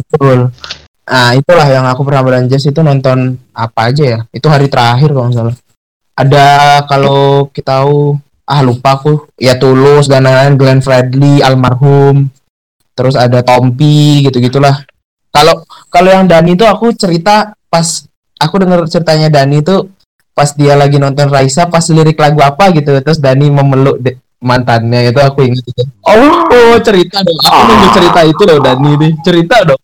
Betul. 0.00 0.38
Nah, 1.10 1.34
itulah 1.34 1.66
yang 1.66 1.86
aku 1.90 2.06
Prambanan 2.06 2.46
Jazz 2.46 2.66
itu 2.70 2.78
nonton 2.82 3.38
apa 3.50 3.90
aja 3.90 4.04
ya? 4.06 4.18
Itu 4.30 4.46
hari 4.46 4.70
terakhir 4.70 5.10
kalau 5.10 5.26
nggak 5.30 5.38
salah. 5.38 5.56
Ada 6.14 6.46
kalau 6.86 7.50
kita 7.50 7.82
tahu 7.82 8.18
ah 8.50 8.60
lupa 8.66 8.98
aku. 8.98 9.30
Ya 9.38 9.54
Tulus 9.54 10.10
dan 10.10 10.26
lain-lain 10.26 10.58
Glenn 10.58 10.82
Fredly 10.82 11.38
almarhum. 11.46 12.26
Terus 12.98 13.14
ada 13.14 13.40
Tompi 13.46 14.26
gitu 14.26 14.42
gitulah 14.42 14.82
kalau 15.30 15.62
kalau 15.88 16.10
yang 16.10 16.26
Dani 16.26 16.58
itu 16.58 16.66
aku 16.66 16.90
cerita 16.92 17.54
pas 17.70 18.04
aku 18.36 18.54
denger 18.58 18.90
ceritanya 18.90 19.30
Dani 19.30 19.62
itu 19.62 19.86
pas 20.34 20.50
dia 20.58 20.74
lagi 20.74 20.98
nonton 20.98 21.30
Raisa 21.30 21.70
pas 21.70 21.86
lirik 21.86 22.18
lagu 22.18 22.42
apa 22.42 22.74
gitu 22.74 22.98
terus 22.98 23.22
Dani 23.22 23.46
memeluk 23.46 24.02
de- 24.02 24.18
mantannya. 24.42 25.12
Itu 25.14 25.20
aku 25.22 25.46
ingat 25.46 25.64
itu. 25.64 25.82
Oh 26.02 26.74
cerita 26.82 27.22
dong. 27.22 27.38
Aku 27.46 27.60
nunggu 27.68 27.88
cerita 27.94 28.20
itu 28.26 28.42
loh 28.42 28.58
Dani 28.58 28.90
nih 28.98 29.12
cerita 29.22 29.56
dong. 29.62 29.82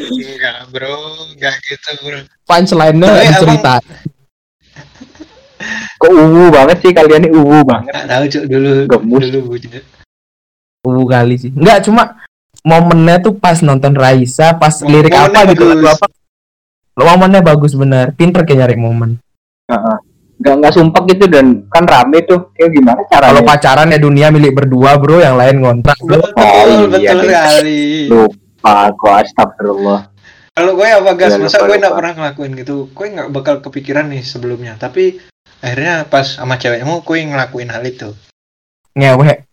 Enggak 0.00 0.58
bro. 0.72 0.96
Enggak 1.36 1.54
gitu 1.66 1.90
bro. 2.00 2.18
Punchline-nya 2.48 3.36
cerita 3.36 3.84
Kok 5.96 6.10
uwu 6.10 6.44
banget 6.48 6.76
sih 6.80 6.90
kalian 6.90 7.22
ini 7.22 7.30
uwu 7.32 7.60
banget. 7.62 7.92
nggak 7.92 8.06
tahu 8.06 8.24
cuk 8.26 8.44
dulu 8.46 8.70
Gemus. 8.86 9.20
dulu 9.26 9.38
bujut. 9.48 9.82
uh, 10.80 11.04
kali 11.06 11.34
sih 11.36 11.50
nggak 11.50 11.78
cuma 11.84 12.02
momennya 12.60 13.20
tuh 13.20 13.34
pas 13.34 13.60
nonton 13.60 13.92
Raisa 13.92 14.52
pas 14.54 14.72
Mom- 14.80 14.88
lirik 14.90 15.12
apa 15.12 15.28
momennya 15.28 15.42
gitu 15.50 15.64
lagu 15.66 15.76
bagus. 15.78 15.92
apa 15.94 16.06
lo 16.92 17.02
momennya 17.06 17.40
bagus 17.40 17.72
bener 17.72 18.06
pinter 18.12 18.42
kayak 18.42 18.58
nyari 18.64 18.76
momen 18.76 19.10
Nggak 20.40 20.54
nggak 20.56 20.72
sumpah 20.72 21.04
gitu 21.04 21.28
dan 21.28 21.68
kan 21.68 21.84
rame 21.84 22.24
tuh. 22.24 22.48
Kayak 22.56 22.72
gimana 22.72 23.00
caranya? 23.06 23.28
kalau 23.28 23.42
pacaran 23.44 23.92
ya 23.92 24.00
dunia 24.00 24.32
milik 24.32 24.56
berdua 24.56 24.96
bro 24.96 25.20
yang 25.20 25.36
lain 25.36 25.60
ngontrak 25.60 26.00
bro 26.00 26.16
betul 26.16 26.32
Oh, 26.32 26.64
iya, 26.96 27.12
betul 27.12 27.28
sekali 27.28 27.80
lupa 28.08 28.74
kok 28.90 29.14
astagfirullah. 29.20 30.00
Kalau 30.50 30.72
gue 30.74 30.88
apa 30.88 31.12
gas, 31.14 31.30
Ya, 31.30 31.38
masa 31.38 31.60
gue 31.60 31.76
nggak 31.76 31.92
pernah 31.94 32.12
ngelakuin 32.16 32.52
gitu. 32.56 32.88
Gue 32.90 33.06
nggak 33.12 33.28
bakal 33.30 33.54
kepikiran 33.60 34.08
nih 34.08 34.20
sebelumnya. 34.20 34.74
Tapi 34.74 35.20
akhirnya 35.60 36.04
pas 36.04 36.26
sama 36.26 36.56
cewekmu, 36.56 37.00
gue 37.00 37.18
ngelakuin 37.22 37.68
hal 37.68 37.84
itu. 37.84 38.10
ngewe 38.92 39.46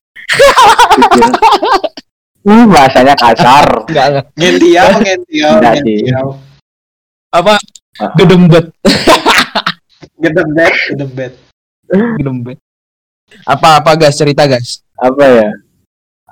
Hmm, 2.41 2.65
bahasanya 2.73 3.13
kasar. 3.13 3.65
nggak 3.85 4.05
nggak. 4.09 4.25
Ngentiau, 4.33 4.87
ngentiau, 5.03 5.51
Enggak 5.53 5.73
sih. 5.77 5.97
ngentiau. 6.03 6.27
apa 7.27 7.53
gedembet 8.15 8.65
Gedembet, 10.17 10.73
gedembet. 10.89 11.33
gedembet 12.17 12.57
apa 13.43 13.83
apa 13.83 13.91
guys 13.93 14.15
cerita 14.15 14.47
guys 14.47 14.79
Apa 14.95 15.23
ya? 15.27 15.49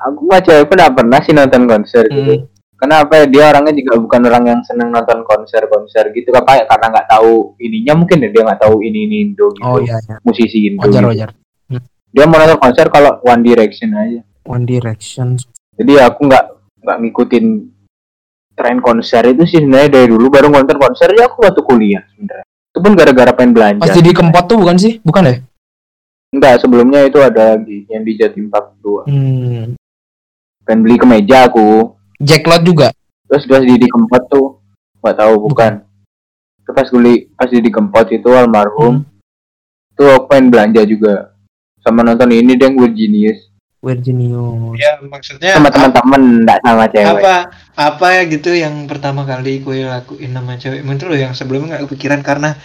Aku 0.01 0.23
sama 0.23 0.39
cewekku 0.39 0.73
nggak 0.73 0.95
pernah 0.95 1.19
sih 1.19 1.31
nonton 1.31 1.67
konser 1.67 2.07
gitu. 2.07 2.33
Hmm. 2.41 2.54
Kenapa 2.85 3.13
ya? 3.17 3.25
Dia 3.25 3.43
orangnya 3.49 3.73
juga 3.73 3.97
bukan 3.97 4.21
orang 4.29 4.43
yang 4.45 4.61
seneng 4.61 4.93
nonton 4.93 5.25
konser-konser 5.25 6.13
gitu. 6.13 6.29
Apa 6.37 6.61
ya? 6.61 6.63
Karena 6.69 6.93
nggak 6.93 7.07
tahu 7.09 7.57
ininya 7.57 7.93
mungkin 7.97 8.21
ya 8.21 8.29
dia 8.29 8.41
nggak 8.45 8.61
tahu 8.61 8.85
ini 8.85 9.09
ini 9.09 9.15
Indo 9.25 9.49
gitu. 9.57 9.65
oh 9.65 9.81
iya 9.81 9.97
iya 10.05 10.21
Musisi 10.21 10.69
Indo. 10.69 10.85
wajar 10.85 11.01
gitu. 11.01 11.09
wajar 11.09 11.29
Dia 12.13 12.23
mau 12.29 12.37
nonton 12.37 12.61
konser 12.61 12.85
kalau 12.93 13.17
One 13.25 13.41
Direction 13.41 13.89
aja. 13.97 14.21
One 14.45 14.69
Direction 14.69 15.41
Jadi 15.75 15.93
aku 15.97 16.29
nggak 16.29 16.45
nggak 16.85 16.97
ngikutin 17.01 17.45
tren 18.55 18.77
konser 18.79 19.25
itu 19.27 19.43
sih 19.49 19.59
sebenarnya 19.59 19.99
dari 19.99 20.07
dulu 20.07 20.31
baru 20.31 20.47
nonton 20.47 20.77
konser 20.79 21.11
ya 21.11 21.25
aku 21.27 21.43
waktu 21.43 21.59
kuliah 21.65 22.05
sebenarnya. 22.13 22.45
Itu 22.45 22.79
pun 22.79 22.93
gara-gara 22.93 23.31
pengen 23.33 23.51
belanja. 23.51 23.81
pas 23.81 23.91
jadi 23.91 24.11
kempot 24.13 24.45
tuh 24.45 24.57
bukan 24.61 24.77
sih 24.77 25.01
bukan 25.01 25.23
ya 25.25 25.35
Enggak, 26.35 26.59
sebelumnya 26.59 27.07
itu 27.07 27.15
ada 27.23 27.55
lagi 27.55 27.87
yang 27.87 28.03
di 28.03 28.19
Jatim 28.19 28.51
Park 28.51 28.75
2. 28.83 29.07
hmm. 29.07 29.79
Pengen 30.67 30.79
beli 30.83 30.99
kemeja 30.99 31.47
aku. 31.47 31.95
Jacklot 32.19 32.63
juga 32.63 32.89
Terus 33.25 33.43
pas 33.49 33.63
di 33.65 33.75
di 33.75 33.87
Kempot 33.89 34.23
tuh 34.29 34.61
nggak 35.01 35.17
tahu 35.17 35.33
bukan. 35.49 35.81
Terus 36.65 36.75
pas 36.77 36.87
beli 36.93 37.29
pas 37.33 37.49
di 37.49 37.59
di 37.61 37.71
Kempot 37.73 38.05
itu 38.13 38.29
almarhum. 38.29 39.01
Tuh 39.97 40.07
aku 40.13 40.29
pengen 40.29 40.53
belanja 40.53 40.81
juga. 40.85 41.33
Sama 41.81 42.05
nonton 42.05 42.29
ini 42.33 42.53
deh 42.57 42.69
Weird 42.73 42.93
Genius. 42.93 43.49
Virginio 43.85 44.73
Ya, 44.73 44.97
maksudnya 44.97 45.53
Sama 45.53 45.69
teman-teman 45.69 46.41
enggak 46.41 46.57
sama 46.65 46.89
cewek. 46.89 47.21
apa 47.21 47.35
apa 47.77 48.07
ya 48.17 48.21
gitu 48.25 48.49
yang 48.57 48.89
pertama 48.89 49.29
kali 49.29 49.61
gue 49.61 49.85
lakuin 49.85 50.33
sama 50.33 50.57
cewekmu 50.57 50.97
itu 50.97 51.05
loh 51.05 51.19
yang 51.21 51.37
sebelumnya 51.37 51.77
nggak 51.77 51.83
kepikiran 51.85 52.25
karena 52.25 52.57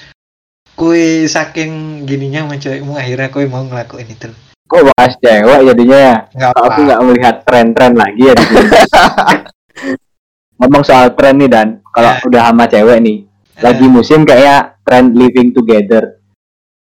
gue 0.80 1.28
saking 1.28 2.04
gininya 2.08 2.48
sama 2.48 2.56
cewekmu 2.56 2.96
akhirnya 2.96 3.28
gue 3.28 3.44
mau 3.52 3.60
ngelakuin 3.68 4.08
itu. 4.08 4.32
Kok 4.70 4.82
bahas 4.86 5.12
cewek 5.18 5.60
jadinya 5.66 5.98
ya? 5.98 6.16
Nggak 6.30 6.52
aku 6.54 6.78
nggak 6.86 7.00
melihat 7.02 7.34
tren-tren 7.42 7.92
lagi 7.92 8.22
ya 8.22 8.34
di 8.34 8.44
sini. 8.46 8.68
Ngomong 10.60 10.84
soal 10.84 11.10
tren 11.12 11.34
nih 11.36 11.48
dan 11.48 11.68
kalau 11.90 12.12
Ya. 12.12 12.22
udah 12.22 12.42
sama 12.46 12.64
cewek 12.68 12.98
nih, 13.00 13.16
lagi 13.58 13.86
musim 13.88 14.22
kayak 14.22 14.78
tren 14.84 15.10
living 15.10 15.50
together, 15.50 16.20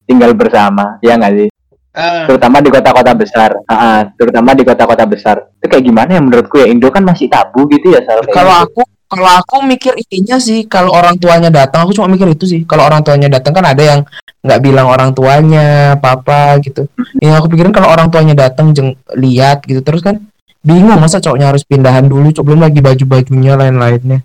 tinggal 0.03 0.31
bersama, 0.31 0.97
ya 0.99 1.13
nggak 1.13 1.33
sih? 1.35 1.49
Ah, 1.91 2.27
Terutama 2.27 2.59
di 2.59 2.67
kota-kota 2.67 3.11
besar, 3.13 3.51
ah, 3.67 4.03
terutama 4.15 4.51
di 4.51 4.63
kota-kota 4.63 5.03
besar. 5.05 5.35
Itu 5.55 5.69
kayak 5.69 5.83
gimana 5.85 6.09
ya 6.11 6.21
menurutku 6.23 6.59
ya 6.59 6.67
Indo 6.67 6.87
kan 6.89 7.03
masih 7.03 7.27
tabu 7.27 7.67
gitu 7.69 7.93
ya 7.93 8.03
soal 8.03 8.23
kalau 8.27 8.51
gitu. 8.63 8.63
aku 8.67 8.81
kalau 9.15 9.31
aku 9.39 9.55
mikir 9.63 9.95
intinya 9.95 10.35
sih 10.35 10.67
kalau 10.67 10.91
orang 10.91 11.15
tuanya 11.15 11.47
datang 11.47 11.87
aku 11.87 11.95
cuma 11.95 12.11
mikir 12.11 12.27
itu 12.35 12.43
sih. 12.43 12.61
Kalau 12.67 12.83
orang 12.83 12.99
tuanya 12.99 13.31
datang 13.31 13.55
kan 13.55 13.63
ada 13.63 13.79
yang 13.79 13.99
nggak 14.43 14.59
bilang 14.59 14.91
orang 14.91 15.15
tuanya 15.15 15.95
apa 15.95 16.59
gitu. 16.59 16.91
Yang 17.23 17.33
aku 17.39 17.47
pikirin 17.55 17.71
kalau 17.71 17.87
orang 17.95 18.11
tuanya 18.11 18.35
datang 18.35 18.75
jeng 18.75 18.99
lihat 19.15 19.63
gitu 19.63 19.79
terus 19.79 20.03
kan 20.03 20.19
bingung 20.59 20.99
masa 20.99 21.23
cowoknya 21.23 21.55
harus 21.55 21.63
pindahan 21.63 22.03
dulu 22.11 22.35
cok 22.35 22.43
belum 22.43 22.59
lagi 22.67 22.81
baju 22.83 23.03
bajunya 23.05 23.53
lain 23.53 23.77
lainnya 23.77 24.19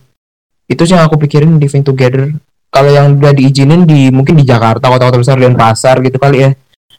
itu 0.64 0.82
sih 0.88 0.96
yang 0.96 1.06
aku 1.06 1.20
pikirin 1.22 1.60
living 1.60 1.86
together. 1.86 2.34
Kalau 2.70 2.90
yang 2.90 3.18
udah 3.18 3.34
diizinin 3.34 3.82
di 3.82 4.14
mungkin 4.14 4.38
di 4.38 4.46
Jakarta 4.46 4.86
kota-kota 4.86 5.18
besar 5.18 5.36
dan 5.38 5.58
pasar 5.58 5.98
gitu 6.02 6.18
kali 6.18 6.46
ya. 6.46 6.50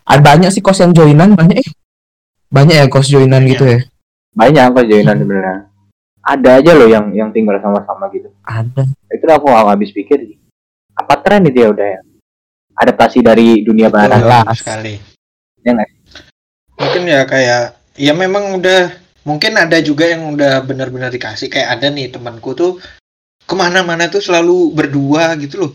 Ada 0.07 0.19
banyak 0.23 0.49
sih 0.51 0.63
kos 0.63 0.79
yang 0.79 0.91
joinan 0.95 1.35
banyak 1.35 1.59
eh 1.59 1.69
banyak 2.51 2.75
ya 2.75 2.85
kos 2.87 3.07
joinan 3.07 3.43
gitu 3.47 3.63
ya. 3.67 3.79
Banyak 4.35 4.75
kok 4.75 4.85
joinan 4.87 5.15
sebenarnya 5.19 5.70
ada 6.21 6.49
aja 6.57 6.71
loh 6.73 6.85
yang 6.85 7.09
yang 7.11 7.29
tinggal 7.29 7.57
sama-sama 7.57 8.05
gitu 8.09 8.29
ada 8.41 8.85
itu 9.09 9.25
aku 9.25 9.45
nggak 9.45 9.67
habis 9.67 9.89
pikir 9.89 10.19
sih. 10.21 10.37
apa 10.91 11.17
tren 11.19 11.41
itu 11.43 11.57
ya 11.57 11.69
udah 11.69 11.87
ya 11.87 11.99
adaptasi 12.73 13.21
dari 13.21 13.61
dunia 13.61 13.89
barat. 13.89 14.21
Betul 14.21 14.57
sekali. 14.57 14.93
Ya? 15.61 15.73
Mungkin 16.73 17.01
ya 17.05 17.21
kayak 17.25 17.61
ya 17.93 18.13
memang 18.13 18.57
udah 18.57 18.89
mungkin 19.21 19.53
ada 19.53 19.77
juga 19.79 20.09
yang 20.09 20.33
udah 20.33 20.61
benar-benar 20.61 21.09
dikasih 21.09 21.45
kayak 21.45 21.77
ada 21.77 21.89
nih 21.89 22.09
temanku 22.09 22.53
tuh 22.53 22.81
ke 23.45 23.53
mana-mana 23.53 24.09
tuh 24.09 24.17
selalu 24.17 24.73
berdua 24.73 25.37
gitu 25.37 25.55
loh. 25.59 25.73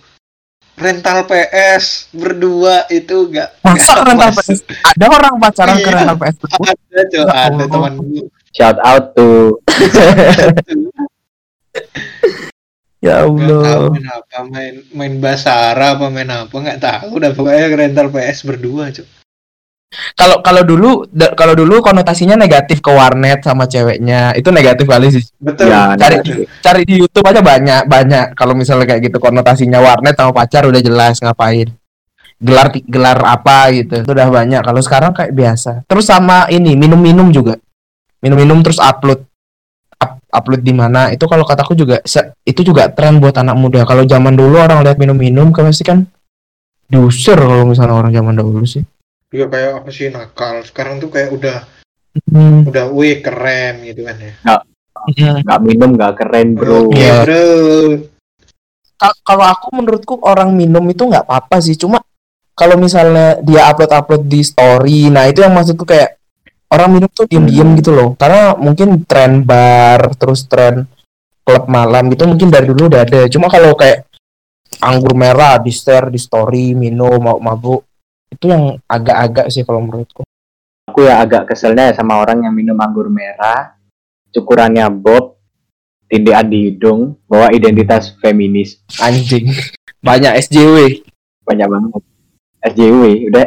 Rental 0.77 1.25
PS 1.25 2.13
berdua 2.13 2.85
itu 2.87 3.33
gak 3.33 3.57
masa 3.63 3.97
nggak 3.97 4.07
rental 4.13 4.31
masuk. 4.35 4.61
PS 4.61 4.83
ada 4.85 5.05
orang 5.09 5.35
pacaran 5.39 5.77
ke 5.77 5.81
Iya. 5.81 5.95
rental 5.97 6.17
PS 6.19 6.37
berdua? 6.37 6.67
ada 6.67 7.03
tuh 7.07 7.23
Ya 7.23 7.35
ada 7.47 7.65
temanku 7.65 8.05
shout 8.57 8.81
out 8.81 9.13
to 9.13 9.61
ya 13.05 13.29
nggak 13.29 13.53
tahu 13.53 13.85
Allah. 13.85 13.93
main 13.93 14.09
apa 14.09 14.39
main 14.49 14.75
main 14.97 15.15
basara 15.21 16.01
apa 16.01 16.09
main 16.09 16.33
apa 16.33 16.57
nggak 16.57 16.81
tahu. 16.81 17.21
Udah 17.21 17.37
pokoknya 17.37 17.69
rental 17.77 18.09
PS 18.09 18.49
berdua 18.49 18.89
cuy 18.89 19.05
kalau 20.17 20.43
kalau 20.43 20.63
dulu 20.67 21.07
kalau 21.39 21.55
dulu 21.55 21.79
konotasinya 21.81 22.35
negatif 22.35 22.83
ke 22.83 22.91
warnet 22.91 23.41
sama 23.47 23.71
ceweknya. 23.71 24.35
Itu 24.35 24.51
negatif 24.51 24.85
kali 24.89 25.09
sih. 25.15 25.25
Betul. 25.39 25.71
Ya, 25.71 25.95
cari 25.95 26.17
betul. 26.21 26.45
cari 26.61 26.83
di 26.83 26.95
YouTube 27.01 27.27
aja 27.27 27.41
banyak 27.41 27.83
banyak. 27.87 28.27
Kalau 28.35 28.53
misalnya 28.59 28.85
kayak 28.89 29.09
gitu 29.09 29.19
konotasinya 29.23 29.79
warnet 29.81 30.19
sama 30.19 30.35
pacar 30.35 30.67
udah 30.69 30.83
jelas 30.83 31.23
ngapain? 31.23 31.71
Gelar 32.37 32.69
gelar 32.85 33.19
apa 33.25 33.73
gitu. 33.73 34.05
Itu 34.05 34.13
udah 34.13 34.29
banyak. 34.29 34.61
Kalau 34.61 34.81
sekarang 34.83 35.13
kayak 35.17 35.33
biasa. 35.33 35.73
Terus 35.89 36.05
sama 36.05 36.51
ini 36.53 36.75
minum-minum 36.77 37.31
juga 37.33 37.57
minum-minum 38.21 38.61
terus 38.61 38.79
upload 38.79 39.25
up- 39.97 40.23
upload 40.29 40.63
di 40.63 40.73
mana. 40.73 41.09
Itu 41.11 41.25
kalau 41.25 41.45
kataku 41.45 41.73
juga 41.73 42.01
se- 42.03 42.33
itu 42.43 42.61
juga 42.61 42.89
tren 42.89 43.17
buat 43.17 43.35
anak 43.35 43.57
muda. 43.57 43.81
Kalau 43.85 44.05
zaman 44.05 44.35
dulu 44.35 44.57
orang 44.59 44.85
lihat 44.85 44.97
minum-minum 44.97 45.51
kan 45.51 45.69
pasti 45.69 45.85
kan 45.85 46.05
diusir 46.87 47.35
kalau 47.35 47.67
misalnya 47.67 47.95
orang 47.95 48.13
zaman 48.13 48.35
dahulu 48.35 48.63
sih. 48.63 48.85
Iya 49.35 49.51
kayak 49.51 49.71
apa 49.83 49.89
sih 49.91 50.07
nakal. 50.09 50.63
Sekarang 50.63 51.03
tuh 51.03 51.11
kayak 51.11 51.31
udah 51.35 51.59
Hmm. 52.33 52.65
udah 52.65 52.89
wih 52.97 53.21
keren 53.21 53.85
gitu 53.85 54.09
kan 54.09 54.17
ya. 54.17 54.33
Nggak 55.45 55.61
minum 55.61 55.91
nggak 55.95 56.15
keren 56.17 56.57
bro. 56.57 56.89
Iya. 56.89 57.29
bro. 57.29 57.45
Kal- 58.97 59.21
kalau 59.21 59.45
aku 59.45 59.67
menurutku 59.77 60.15
orang 60.25 60.57
minum 60.57 60.81
itu 60.89 61.05
nggak 61.05 61.29
apa-apa 61.29 61.61
sih. 61.61 61.77
Cuma 61.77 62.01
kalau 62.57 62.81
misalnya 62.81 63.37
dia 63.45 63.69
upload 63.69 63.93
upload 63.93 64.23
di 64.25 64.41
story 64.41 65.13
nah 65.13 65.29
itu 65.29 65.45
yang 65.45 65.53
maksudku 65.53 65.85
kayak 65.85 66.17
orang 66.77 67.01
minum 67.01 67.11
tuh 67.11 67.27
diem-diem 67.27 67.69
gitu 67.81 67.91
loh. 67.97 68.09
Karena 68.15 68.55
mungkin 68.55 69.03
tren 69.09 69.43
bar 69.43 70.13
terus 70.15 70.45
tren 70.45 70.85
klub 71.47 71.65
malam 71.67 72.13
gitu 72.13 72.29
mungkin 72.29 72.53
dari 72.53 72.69
dulu 72.69 72.93
udah 72.93 73.03
ada. 73.03 73.21
Cuma 73.33 73.49
kalau 73.49 73.73
kayak 73.75 74.07
anggur 74.85 75.17
merah 75.17 75.57
di 75.57 75.73
share 75.73 76.13
di 76.13 76.21
story 76.21 76.77
minum 76.77 77.17
mau 77.17 77.41
mabuk 77.41 77.83
itu 78.29 78.53
yang 78.53 78.77
agak-agak 78.85 79.49
sih 79.49 79.65
kalau 79.65 79.81
menurutku. 79.81 80.23
Aku 80.87 81.03
ya 81.03 81.19
agak 81.19 81.51
keselnya 81.51 81.97
sama 81.97 82.21
orang 82.21 82.47
yang 82.47 82.55
minum 82.55 82.77
anggur 82.79 83.09
merah 83.09 83.75
cukurannya 84.31 84.87
bob 84.93 85.41
tindikan 86.07 86.47
di 86.47 86.71
hidung 86.71 87.17
bawa 87.27 87.51
identitas 87.51 88.15
feminis. 88.21 88.79
Anjing. 89.01 89.51
Banyak 90.05 90.39
SJW 90.47 91.03
banyak 91.47 91.69
banget. 91.71 92.03
SJW 92.67 93.03
udah 93.31 93.45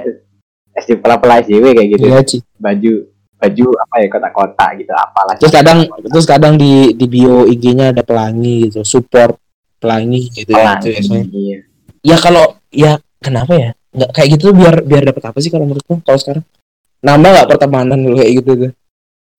SJW 0.79 0.97
pela-pela 1.03 1.43
SJW 1.43 1.65
kayak 1.75 1.89
gitu. 1.99 2.05
Iya, 2.07 2.19
Ci. 2.23 2.37
baju 2.55 2.93
baju 3.39 3.65
apa 3.79 3.95
ya 4.03 4.07
kotak-kotak 4.11 4.69
gitu 4.83 4.91
apalah. 4.91 5.33
Terus 5.39 5.53
kadang 5.55 5.79
terus 5.87 6.25
kadang 6.27 6.53
di 6.59 6.91
di 6.93 7.05
bio 7.07 7.47
IG-nya 7.47 7.95
ada 7.95 8.03
pelangi 8.03 8.67
gitu 8.67 8.83
support 8.83 9.39
pelangi 9.79 10.27
gitu 10.35 10.51
pelang 10.51 10.83
gitu 10.83 11.15
ya. 11.15 11.23
iya. 11.31 11.57
ya 12.03 12.17
kalau 12.19 12.59
ya 12.69 12.99
kenapa 13.23 13.55
ya? 13.55 13.69
Nggak 13.95 14.11
kayak 14.11 14.29
gitu 14.37 14.51
biar 14.51 14.75
biar 14.83 15.03
dapat 15.07 15.23
apa 15.31 15.37
sih 15.39 15.49
kalau 15.49 15.65
menurutku 15.65 16.03
kalau 16.03 16.19
sekarang? 16.19 16.43
Nambah 16.99 17.29
nggak 17.31 17.49
pertemanan 17.55 17.97
dulu 18.03 18.15
kayak 18.19 18.33
gitu 18.43 18.51
tuh? 18.67 18.71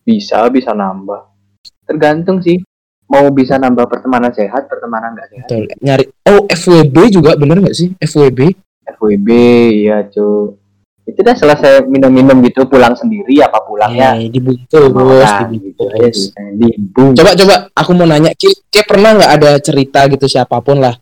Bisa 0.01 0.49
bisa 0.49 0.73
nambah. 0.73 1.29
Tergantung 1.85 2.41
sih 2.41 2.57
mau 3.11 3.29
bisa 3.29 3.61
nambah 3.61 3.85
pertemanan 3.85 4.33
sehat 4.33 4.65
pertemanan 4.65 5.13
nggak 5.13 5.29
sehat. 5.29 5.47
Betul. 5.51 5.65
nyari 5.85 6.05
oh 6.25 6.49
FWB 6.49 6.97
juga 7.13 7.37
bener 7.37 7.61
nggak 7.61 7.77
sih? 7.77 7.93
FWB 8.01 8.57
FWB 8.97 9.29
ya 9.87 10.09
cu 10.09 10.57
itu 11.11 11.21
dah 11.27 11.35
selesai 11.35 11.85
minum-minum 11.91 12.39
gitu 12.47 12.63
pulang 12.71 12.95
sendiri 12.95 13.43
apa 13.43 13.59
pulangnya? 13.67 14.15
Ya 14.15 14.31
dibungkus 14.31 14.71
sama 14.71 15.01
orang, 15.03 15.51
gitu 15.59 15.85
dibungkus. 15.91 16.17
sih 16.31 16.49
dibung 16.55 17.11
coba 17.19 17.31
coba 17.35 17.55
aku 17.75 17.91
mau 17.99 18.07
nanya 18.07 18.31
Ki, 18.39 18.51
Ki 18.71 18.81
pernah 18.87 19.19
nggak 19.19 19.33
ada 19.37 19.51
cerita 19.59 20.07
gitu 20.07 20.31
siapa 20.31 20.63
pun 20.63 20.79
lah? 20.79 20.95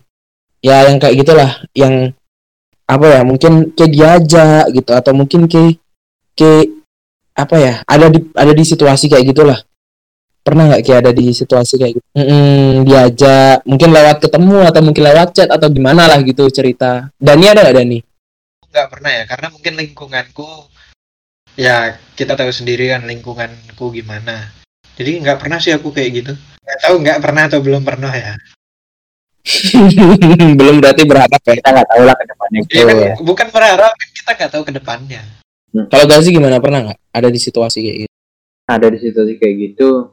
Ya 0.64 0.88
yang 0.88 0.96
kayak 0.96 1.14
gitulah 1.20 1.50
yang 1.76 2.16
apa 2.88 3.06
ya 3.06 3.20
mungkin 3.20 3.76
kayak 3.76 3.92
diajak 3.92 4.64
gitu 4.72 4.90
atau 4.96 5.12
mungkin 5.12 5.44
kayak 5.44 5.76
kayak 6.32 6.72
apa 7.36 7.56
ya 7.60 7.74
ada 7.84 8.08
di 8.08 8.18
ada 8.32 8.52
di 8.56 8.64
situasi 8.64 9.06
kayak 9.12 9.28
gitulah. 9.30 9.60
Pernah 10.40 10.72
nggak 10.72 10.82
kayak 10.82 10.98
ada 11.04 11.12
di 11.12 11.28
situasi 11.36 11.76
kayak 11.76 11.92
gitu? 12.00 12.06
Mm-mm, 12.16 12.88
diajak 12.88 13.60
mungkin 13.68 13.92
lewat 13.92 14.16
ketemu 14.24 14.58
atau 14.64 14.80
mungkin 14.80 15.02
lewat 15.04 15.28
chat 15.36 15.48
atau 15.52 15.68
gimana 15.68 16.08
lah 16.08 16.18
gitu 16.24 16.48
cerita. 16.48 17.12
Dani 17.20 17.44
ada 17.44 17.68
nggak 17.68 17.76
Dani 17.76 18.07
nggak 18.68 18.88
pernah 18.92 19.10
ya 19.10 19.24
karena 19.24 19.46
mungkin 19.52 19.74
lingkunganku 19.80 20.48
ya 21.58 21.96
kita 22.14 22.38
tahu 22.38 22.52
sendiri 22.52 22.92
kan 22.92 23.02
lingkunganku 23.08 23.90
gimana. 23.90 24.52
Jadi 24.98 25.22
nggak 25.22 25.38
pernah 25.42 25.58
sih 25.62 25.74
aku 25.74 25.94
kayak 25.94 26.10
gitu. 26.22 26.32
Nggak 26.34 26.78
tahu 26.84 26.94
nggak 27.02 27.20
pernah 27.22 27.42
atau 27.46 27.60
belum 27.62 27.82
pernah 27.82 28.12
ya. 28.12 28.34
Belum 30.60 30.76
berarti 30.76 31.08
berharap 31.08 31.40
ya 31.40 31.54
kita 31.56 31.68
nggak 31.72 31.88
tahu 31.88 32.02
lah 32.04 32.14
ke 32.20 32.24
depannya 32.28 32.60
Iya 32.68 32.84
kan, 32.84 32.96
ya. 33.00 33.12
bukan 33.24 33.48
berharap 33.48 33.92
kan 33.96 34.08
kita 34.12 34.30
nggak 34.36 34.50
tahu 34.52 34.62
ke 34.68 34.72
depannya. 34.76 35.22
Kalau 35.88 36.04
Gazi 36.08 36.28
gimana 36.32 36.60
pernah 36.60 36.80
nggak? 36.84 36.98
Ada 37.12 37.28
di 37.32 37.40
situasi 37.40 37.78
kayak 37.80 37.96
gitu? 38.04 38.14
Ada 38.68 38.86
di 38.92 38.98
situasi 39.00 39.32
kayak 39.40 39.54
gitu. 39.56 40.12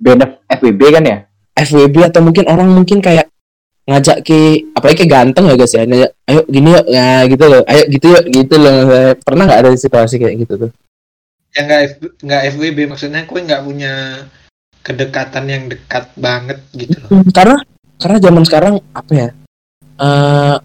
BNF 0.00 0.30
FWB 0.48 0.80
kan 0.96 1.04
ya? 1.04 1.18
FWB 1.52 1.96
atau 2.08 2.20
mungkin 2.24 2.44
orang 2.48 2.68
mungkin 2.72 2.98
kayak 3.04 3.28
ngajak 3.90 4.22
ke 4.22 4.70
apalagi 4.70 5.02
kayak 5.02 5.10
ganteng 5.10 5.50
ya 5.50 5.54
guys 5.58 5.74
ya. 5.74 5.82
Ngajak, 5.82 6.10
ayo 6.30 6.40
gini 6.46 6.68
yuk. 6.70 6.86
Ya 6.86 7.08
gitu 7.26 7.44
loh. 7.50 7.62
Ayo 7.66 7.82
gitu 7.90 8.06
yuk. 8.14 8.24
Gitu 8.30 8.54
loh. 8.54 8.78
Pernah 9.18 9.42
nggak 9.50 9.60
ada 9.66 9.70
situasi 9.74 10.22
kayak 10.22 10.46
gitu 10.46 10.54
tuh? 10.66 10.70
Ya 11.50 11.66
nggak 11.66 11.80
F- 11.98 12.14
nggak 12.22 12.42
FWB 12.54 12.78
maksudnya 12.86 13.26
aku 13.26 13.42
nggak 13.42 13.62
punya 13.66 13.92
kedekatan 14.86 15.44
yang 15.50 15.64
dekat 15.66 16.06
banget 16.14 16.62
gitu 16.78 16.94
loh. 17.02 17.26
Karena 17.34 17.58
karena 17.98 18.16
zaman 18.22 18.42
sekarang 18.46 18.74
apa 18.94 19.12
ya 19.12 19.28
eh 20.00 20.56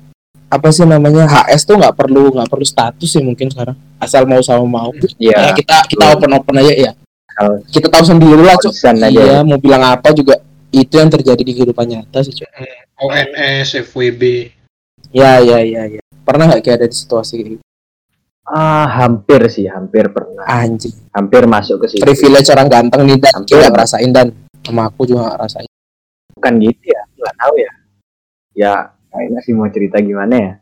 apa 0.45 0.67
sih 0.71 0.87
namanya 0.87 1.27
HS 1.27 1.67
tuh 1.67 1.75
nggak 1.75 1.97
perlu 1.99 2.31
nggak 2.31 2.47
perlu 2.47 2.63
status 2.63 3.09
sih 3.09 3.25
mungkin 3.25 3.49
sekarang. 3.49 3.75
Asal 3.99 4.29
mau 4.29 4.39
sama 4.45 4.63
mau. 4.63 4.93
Iya 5.17 5.51
Ya, 5.51 5.57
kita 5.57 5.75
kita 5.89 6.03
open 6.15 6.31
open 6.37 6.61
aja 6.61 6.73
ya. 6.73 6.91
Kita 7.67 7.91
tahu 7.91 8.03
sendiri 8.07 8.39
lah 8.39 8.55
cok 8.55 8.71
aja. 8.71 9.09
Iya 9.09 9.43
mau 9.43 9.59
bilang 9.59 9.83
apa 9.83 10.15
juga 10.15 10.39
itu 10.73 10.93
yang 10.97 11.11
terjadi 11.11 11.41
di 11.41 11.53
kehidupan 11.53 11.85
nyata 11.85 12.25
sih 12.25 12.33
cok 12.33 12.49
ONS 12.95 13.69
FWB 13.91 14.55
ya 15.15 15.39
ya 15.39 15.59
ya 15.63 15.83
ya. 15.87 16.01
Pernah 16.27 16.51
nggak 16.51 16.61
kayak 16.65 16.77
ada 16.83 16.87
di 16.91 16.97
situasi 16.97 17.33
kayak 17.39 17.49
gitu? 17.55 17.63
Ah 18.45 18.85
hampir 18.85 19.41
sih 19.47 19.65
hampir 19.71 20.11
pernah. 20.11 20.43
Anjing. 20.43 20.93
Hampir 21.15 21.47
masuk 21.47 21.85
ke 21.85 21.95
situ. 21.95 22.03
Privilege 22.03 22.51
orang 22.51 22.67
ganteng 22.67 23.01
nih 23.07 23.17
dan. 23.23 23.41
Hampir. 23.41 23.55
kita 23.55 23.59
nggak 23.63 23.73
ngerasain 23.73 24.11
dan. 24.11 24.27
Sama 24.65 24.91
aku 24.91 25.07
juga 25.07 25.19
nggak 25.25 25.35
ngerasain. 25.39 25.69
Bukan 26.35 26.53
gitu 26.59 26.83
ya 26.83 27.01
nggak 27.15 27.35
tahu 27.39 27.53
ya. 27.55 27.71
Ya 28.55 28.73
kayaknya 29.09 29.39
sih 29.41 29.53
mau 29.55 29.69
cerita 29.71 29.97
gimana 30.03 30.35
ya. 30.35 30.53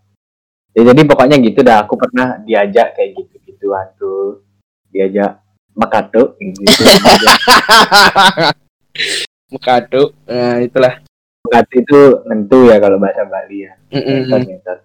Ya 0.74 0.82
jadi 0.94 1.02
pokoknya 1.06 1.38
gitu 1.42 1.60
dah 1.62 1.86
aku 1.86 1.98
pernah 1.98 2.38
diajak 2.46 2.98
kayak 2.98 3.10
gitu 3.18 3.34
gituan 3.50 3.89
tuh. 3.98 4.46
Diajak 4.94 5.42
makato 5.74 6.38
gitu 6.38 6.86
Mekado 9.54 10.04
nah 10.26 10.58
itulah. 10.58 10.98
Makato 11.44 11.74
itu 11.76 12.00
nentu 12.26 12.72
ya 12.72 12.80
kalau 12.80 12.98
bahasa 12.98 13.28
Bali 13.28 13.68
ya. 13.68 13.76
Ngentot, 13.92 14.42
ngentot. 14.48 14.80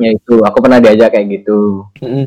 ya 0.00 0.08
itu 0.12 0.34
aku 0.40 0.58
pernah 0.64 0.80
diajak 0.80 1.12
kayak 1.12 1.28
gitu. 1.40 1.84
Mm-mm. 2.00 2.24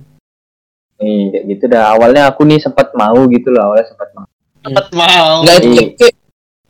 nih 0.99 1.19
kayak 1.33 1.45
gitu 1.49 1.63
dah. 1.67 1.95
Awalnya 1.97 2.29
aku 2.29 2.45
nih 2.45 2.61
sempat 2.61 2.93
mau 2.93 3.17
gitu 3.27 3.49
loh 3.49 3.71
awalnya 3.71 3.87
sempat 3.89 4.13
mau. 4.13 4.27
Cepet 4.61 4.87
mau. 4.93 5.41
Nggak 5.43 5.55
itu 5.57 5.67
Iya. 5.67 5.83
kayak- 5.97 6.17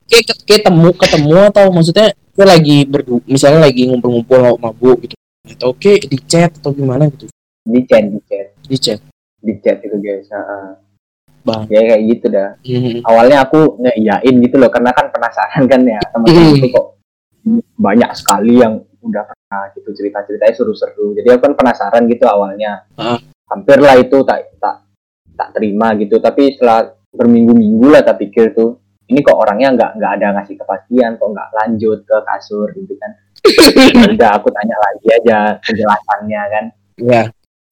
kayak 0.10 0.26
kayak 0.48 0.62
temu 0.66 0.90
ketemu 0.96 1.38
atau 1.54 1.66
maksudnya 1.70 2.08
kayak 2.34 2.50
lagi 2.50 2.78
berdu 2.88 3.16
misalnya 3.28 3.60
lagi 3.68 3.82
ngumpul-ngumpul 3.86 4.40
mabuk 4.58 4.98
gitu. 5.06 5.16
Atau 5.44 5.74
oke 5.74 5.92
di 6.08 6.18
chat 6.24 6.56
atau 6.56 6.72
gimana 6.72 7.10
gitu. 7.10 7.28
Di 7.68 7.82
chat 7.84 8.04
di 8.08 8.20
chat. 8.26 8.48
Di 8.64 8.78
chat. 8.80 9.00
Di 9.44 9.54
chat 9.60 9.78
itu 9.84 9.98
guys 10.00 10.30
Heeh. 10.30 10.68
Bang 11.44 11.62
ya 11.72 11.82
kayak 11.94 12.02
gitu 12.12 12.26
dah. 12.30 12.50
Hmm. 12.64 12.98
awalnya 13.08 13.38
aku 13.48 13.60
ngeiyain 13.80 14.36
gitu 14.44 14.56
loh 14.60 14.70
karena 14.72 14.92
kan 14.92 15.08
penasaran 15.12 15.64
kan 15.66 15.82
ya 15.84 16.02
teman-teman 16.12 16.54
itu 16.56 16.68
kok 16.72 16.88
banyak 17.80 18.12
sekali 18.14 18.60
yang 18.60 18.74
udah 19.00 19.24
pernah 19.24 19.64
gitu 19.74 19.90
cerita-ceritanya 19.96 20.54
seru-seru. 20.54 21.16
Jadi 21.16 21.28
aku 21.32 21.42
kan 21.50 21.54
penasaran 21.56 22.04
gitu 22.12 22.26
awalnya. 22.28 22.84
Ah. 23.00 23.20
hampir 23.50 23.82
lah 23.82 23.98
itu 23.98 24.22
tak 24.30 24.46
tak 24.62 24.86
tak 25.34 25.50
terima 25.58 25.98
gitu. 25.98 26.22
Tapi 26.22 26.54
setelah 26.54 26.86
berminggu-minggu 27.10 27.88
lah 27.90 28.06
tak 28.06 28.22
pikir 28.22 28.54
tuh 28.54 28.78
ini 29.10 29.26
kok 29.26 29.42
orangnya 29.42 29.74
nggak 29.74 29.92
nggak 29.98 30.12
ada 30.22 30.28
ngasih 30.38 30.56
kepastian 30.62 31.18
kok 31.18 31.34
nggak 31.34 31.50
lanjut 31.58 32.00
ke 32.06 32.18
kasur 32.30 32.70
gitu 32.78 32.94
kan. 33.02 33.12
Udah 34.14 34.38
aku 34.38 34.54
tanya 34.54 34.78
lagi 34.78 35.08
aja 35.18 35.38
penjelasannya 35.66 36.42
kan. 36.54 36.66
Ya 37.02 37.24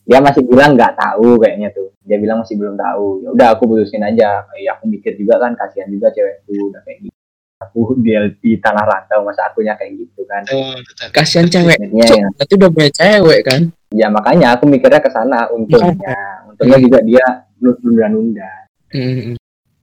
dia 0.07 0.23
masih 0.23 0.41
bilang 0.47 0.79
nggak 0.79 0.95
tahu 0.95 1.35
kayaknya 1.43 1.67
tuh 1.75 1.91
dia 2.07 2.17
bilang 2.17 2.39
masih 2.41 2.55
belum 2.55 2.79
tahu. 2.79 3.27
Ya 3.27 3.29
udah 3.35 3.47
aku 3.53 3.63
putusin 3.67 4.01
aja. 4.01 4.47
Ya 4.55 4.71
aku 4.79 4.87
mikir 4.87 5.19
juga 5.19 5.43
kan 5.43 5.53
kasihan 5.59 5.91
juga 5.91 6.07
cewekku 6.15 6.71
udah 6.71 6.81
kayak 6.87 7.05
gitu. 7.05 7.17
Aku 7.57 7.97
dia 7.99 8.31
di 8.39 8.55
tanah 8.61 8.85
rantau 8.87 9.27
masa 9.27 9.51
akunya 9.51 9.75
kayak 9.75 9.99
gitu 9.99 10.23
kan. 10.23 10.41
Betul. 10.47 10.79
kasihan 11.11 11.47
cewek. 11.51 11.77
Ya, 11.91 12.07
berarti 12.39 12.53
udah 12.55 12.69
punya 12.71 12.89
cewek 12.95 13.39
kan? 13.43 13.61
Ya 13.91 14.07
makanya 14.07 14.55
aku 14.55 14.63
mikirnya 14.71 15.03
ke 15.03 15.11
sana 15.11 15.51
untungnya. 15.51 16.47
Untungnya 16.47 16.79
juga 16.79 16.99
dia 17.03 17.25
nunda-nunda. 17.59 18.51
Hmm. 18.87 19.35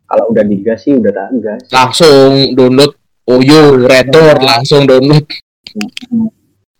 kalau 0.08 0.32
udah 0.32 0.44
digas 0.48 0.80
sih 0.80 0.96
udah 0.96 1.12
tak 1.12 1.28
gas. 1.44 1.60
Langsung 1.68 2.56
download. 2.56 2.96
Oyo 3.24 3.88
Redor 3.88 4.36
langsung 4.36 4.84
download 4.84 5.24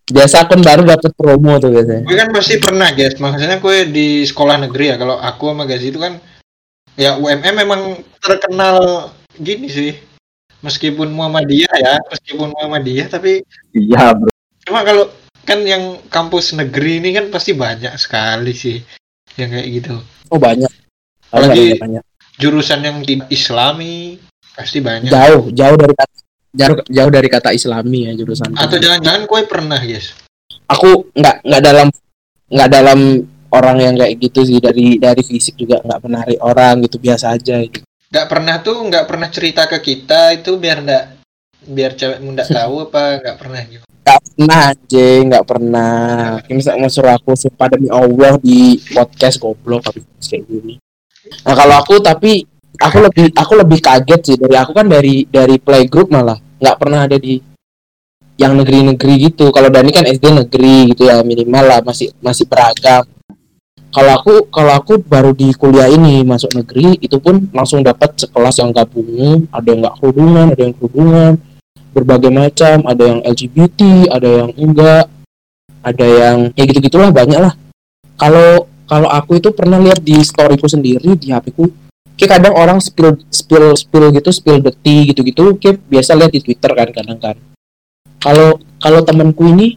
biasa 0.05 0.45
akun 0.45 0.61
baru 0.61 0.85
dapat 0.85 1.11
promo 1.13 1.57
tuh 1.57 1.73
biasanya 1.73 2.05
Gue 2.05 2.13
kan 2.15 2.29
pasti 2.29 2.55
pernah 2.57 2.89
guys, 2.91 3.17
maksudnya 3.17 3.57
gue 3.57 3.77
di 3.89 4.07
sekolah 4.21 4.61
negeri 4.61 4.93
ya. 4.93 4.95
Kalau 4.95 5.17
aku 5.17 5.49
sama 5.49 5.65
Gazi 5.65 5.89
itu 5.89 5.97
kan 5.97 6.21
ya 6.93 7.17
UMM 7.17 7.55
memang 7.55 7.81
terkenal 8.19 9.09
gini 9.33 9.65
sih. 9.65 9.93
Meskipun 10.61 11.09
Muhammadiyah 11.09 11.73
ya, 11.75 11.93
meskipun 12.05 12.49
Muhammadiyah 12.49 13.07
tapi 13.07 13.45
iya 13.71 14.13
bro 14.13 14.33
cuma 14.65 14.81
kalau 14.81 15.05
kan 15.45 15.61
yang 15.61 16.01
kampus 16.09 16.57
negeri 16.57 16.97
ini 16.97 17.13
kan 17.13 17.29
pasti 17.29 17.53
banyak 17.53 17.93
sekali 17.95 18.49
sih 18.49 18.81
yang 19.37 19.53
kayak 19.53 19.67
gitu. 19.71 19.93
oh 20.25 20.41
banyak 20.41 20.65
Apalagi- 21.29 21.77
banyak, 21.77 22.01
banyak. 22.01 22.03
Jurusan 22.35 22.81
yang 22.81 22.97
tidak 23.05 23.29
Islami 23.29 24.17
pasti 24.51 24.81
banyak. 24.81 25.13
jauh 25.13 25.53
jauh 25.53 25.77
dari 25.77 25.93
kata 25.93 26.13
jauh, 26.55 26.79
jauh 26.87 27.11
dari 27.11 27.27
kata 27.27 27.51
Islami 27.51 28.09
ya 28.09 28.11
jurusan 28.15 28.55
Atau 28.55 28.79
jangan-jangan 28.79 29.27
gue 29.27 29.39
pernah 29.45 29.79
guys. 29.79 30.15
aku 30.65 31.13
nggak 31.13 31.45
nggak 31.45 31.61
dalam 31.61 31.87
nggak 32.49 32.69
dalam 32.73 32.99
orang 33.53 33.77
yang 33.77 33.93
kayak 33.99 34.17
gitu 34.17 34.41
sih 34.47 34.57
dari 34.57 34.97
dari 34.97 35.21
fisik 35.21 35.55
juga 35.59 35.83
nggak 35.83 36.01
menarik 36.01 36.39
orang 36.41 36.81
gitu 36.87 36.97
biasa 36.97 37.37
aja 37.37 37.61
gitu. 37.61 37.85
Nggak 38.09 38.27
pernah 38.31 38.55
tuh 38.63 38.77
nggak 38.81 39.05
pernah 39.05 39.27
cerita 39.29 39.61
ke 39.69 39.77
kita 39.83 40.33
itu 40.33 40.57
biar 40.57 40.77
nggak 40.81 41.05
biar 41.65 41.91
cewekmu 41.97 42.29
nggak 42.33 42.49
tahu 42.53 42.75
apa 42.89 43.03
nggak 43.21 43.37
pernah 43.41 43.61
gitu. 43.65 43.83
nggak 44.05 44.21
pernah 44.21 44.59
aja 44.69 45.07
nggak 45.25 45.45
pernah 45.49 45.93
ini 46.45 46.61
mau 46.77 46.89
suruh 46.93 47.13
aku 47.17 47.33
sumpah 47.33 47.67
demi 47.73 47.89
Allah 47.89 48.37
di 48.37 48.77
podcast 48.93 49.41
goblok 49.41 49.89
tapi 49.89 50.05
kayak 50.21 50.45
gini 50.45 50.77
nah 51.41 51.57
kalau 51.57 51.81
aku 51.81 51.97
tapi 52.05 52.45
aku 52.77 52.97
lebih 53.01 53.33
aku 53.33 53.53
lebih 53.57 53.79
kaget 53.81 54.21
sih 54.21 54.37
dari 54.37 54.55
aku 54.61 54.77
kan 54.77 54.85
dari 54.85 55.25
dari 55.25 55.57
playgroup 55.57 56.13
malah 56.13 56.37
nggak 56.59 56.77
pernah 56.79 57.07
ada 57.07 57.17
di 57.19 57.39
yang 58.35 58.55
negeri-negeri 58.55 59.31
gitu. 59.31 59.51
Kalau 59.51 59.71
Dani 59.71 59.91
kan 59.95 60.03
SD 60.03 60.25
negeri 60.31 60.91
gitu 60.91 61.07
ya 61.07 61.23
minimal 61.23 61.63
lah 61.63 61.79
masih 61.83 62.11
masih 62.19 62.45
beragam. 62.47 63.07
Kalau 63.95 64.11
aku 64.11 64.33
kalau 64.51 64.75
aku 64.75 64.99
baru 64.99 65.31
di 65.31 65.55
kuliah 65.55 65.87
ini 65.87 66.19
masuk 66.27 66.51
negeri 66.51 66.99
itu 66.99 67.15
pun 67.23 67.47
langsung 67.55 67.79
dapat 67.79 68.11
sekelas 68.19 68.59
yang 68.59 68.75
gabungan. 68.75 69.47
Ada 69.55 69.67
yang 69.71 69.79
nggak 69.87 69.95
kerudungan 70.03 70.45
ada 70.51 70.61
yang 70.67 70.75
kerudungan. 70.75 71.33
Berbagai 71.95 72.31
macam. 72.31 72.77
Ada 72.83 73.03
yang 73.07 73.19
LGBT 73.23 73.79
ada 74.11 74.29
yang 74.43 74.49
enggak. 74.59 75.05
Ada 75.79 76.05
yang 76.05 76.37
ya 76.59 76.63
gitu 76.67 76.79
gitulah 76.83 77.07
banyak 77.15 77.39
lah. 77.39 77.55
Kalau 78.19 78.67
kalau 78.83 79.09
aku 79.09 79.39
itu 79.39 79.49
pernah 79.55 79.79
lihat 79.79 80.03
di 80.03 80.19
storyku 80.19 80.67
sendiri 80.67 81.15
di 81.15 81.31
HP 81.31 81.55
ku 81.55 81.71
kayak 82.15 82.39
kadang 82.39 82.55
orang 82.55 82.79
spill 82.79 83.19
spill 83.27 83.75
spill 83.75 84.07
gitu 84.15 84.31
spill 84.31 84.63
deti 84.63 85.11
gitu 85.11 85.21
gitu 85.21 85.43
kayak 85.59 85.83
biasa 85.87 86.15
lihat 86.15 86.31
di 86.31 86.41
Twitter 86.41 86.71
kan 86.71 86.89
kadang 86.91 87.19
kan. 87.19 87.35
Kalau 88.23 88.57
kalau 88.79 88.99
temanku 89.03 89.45
ini 89.51 89.75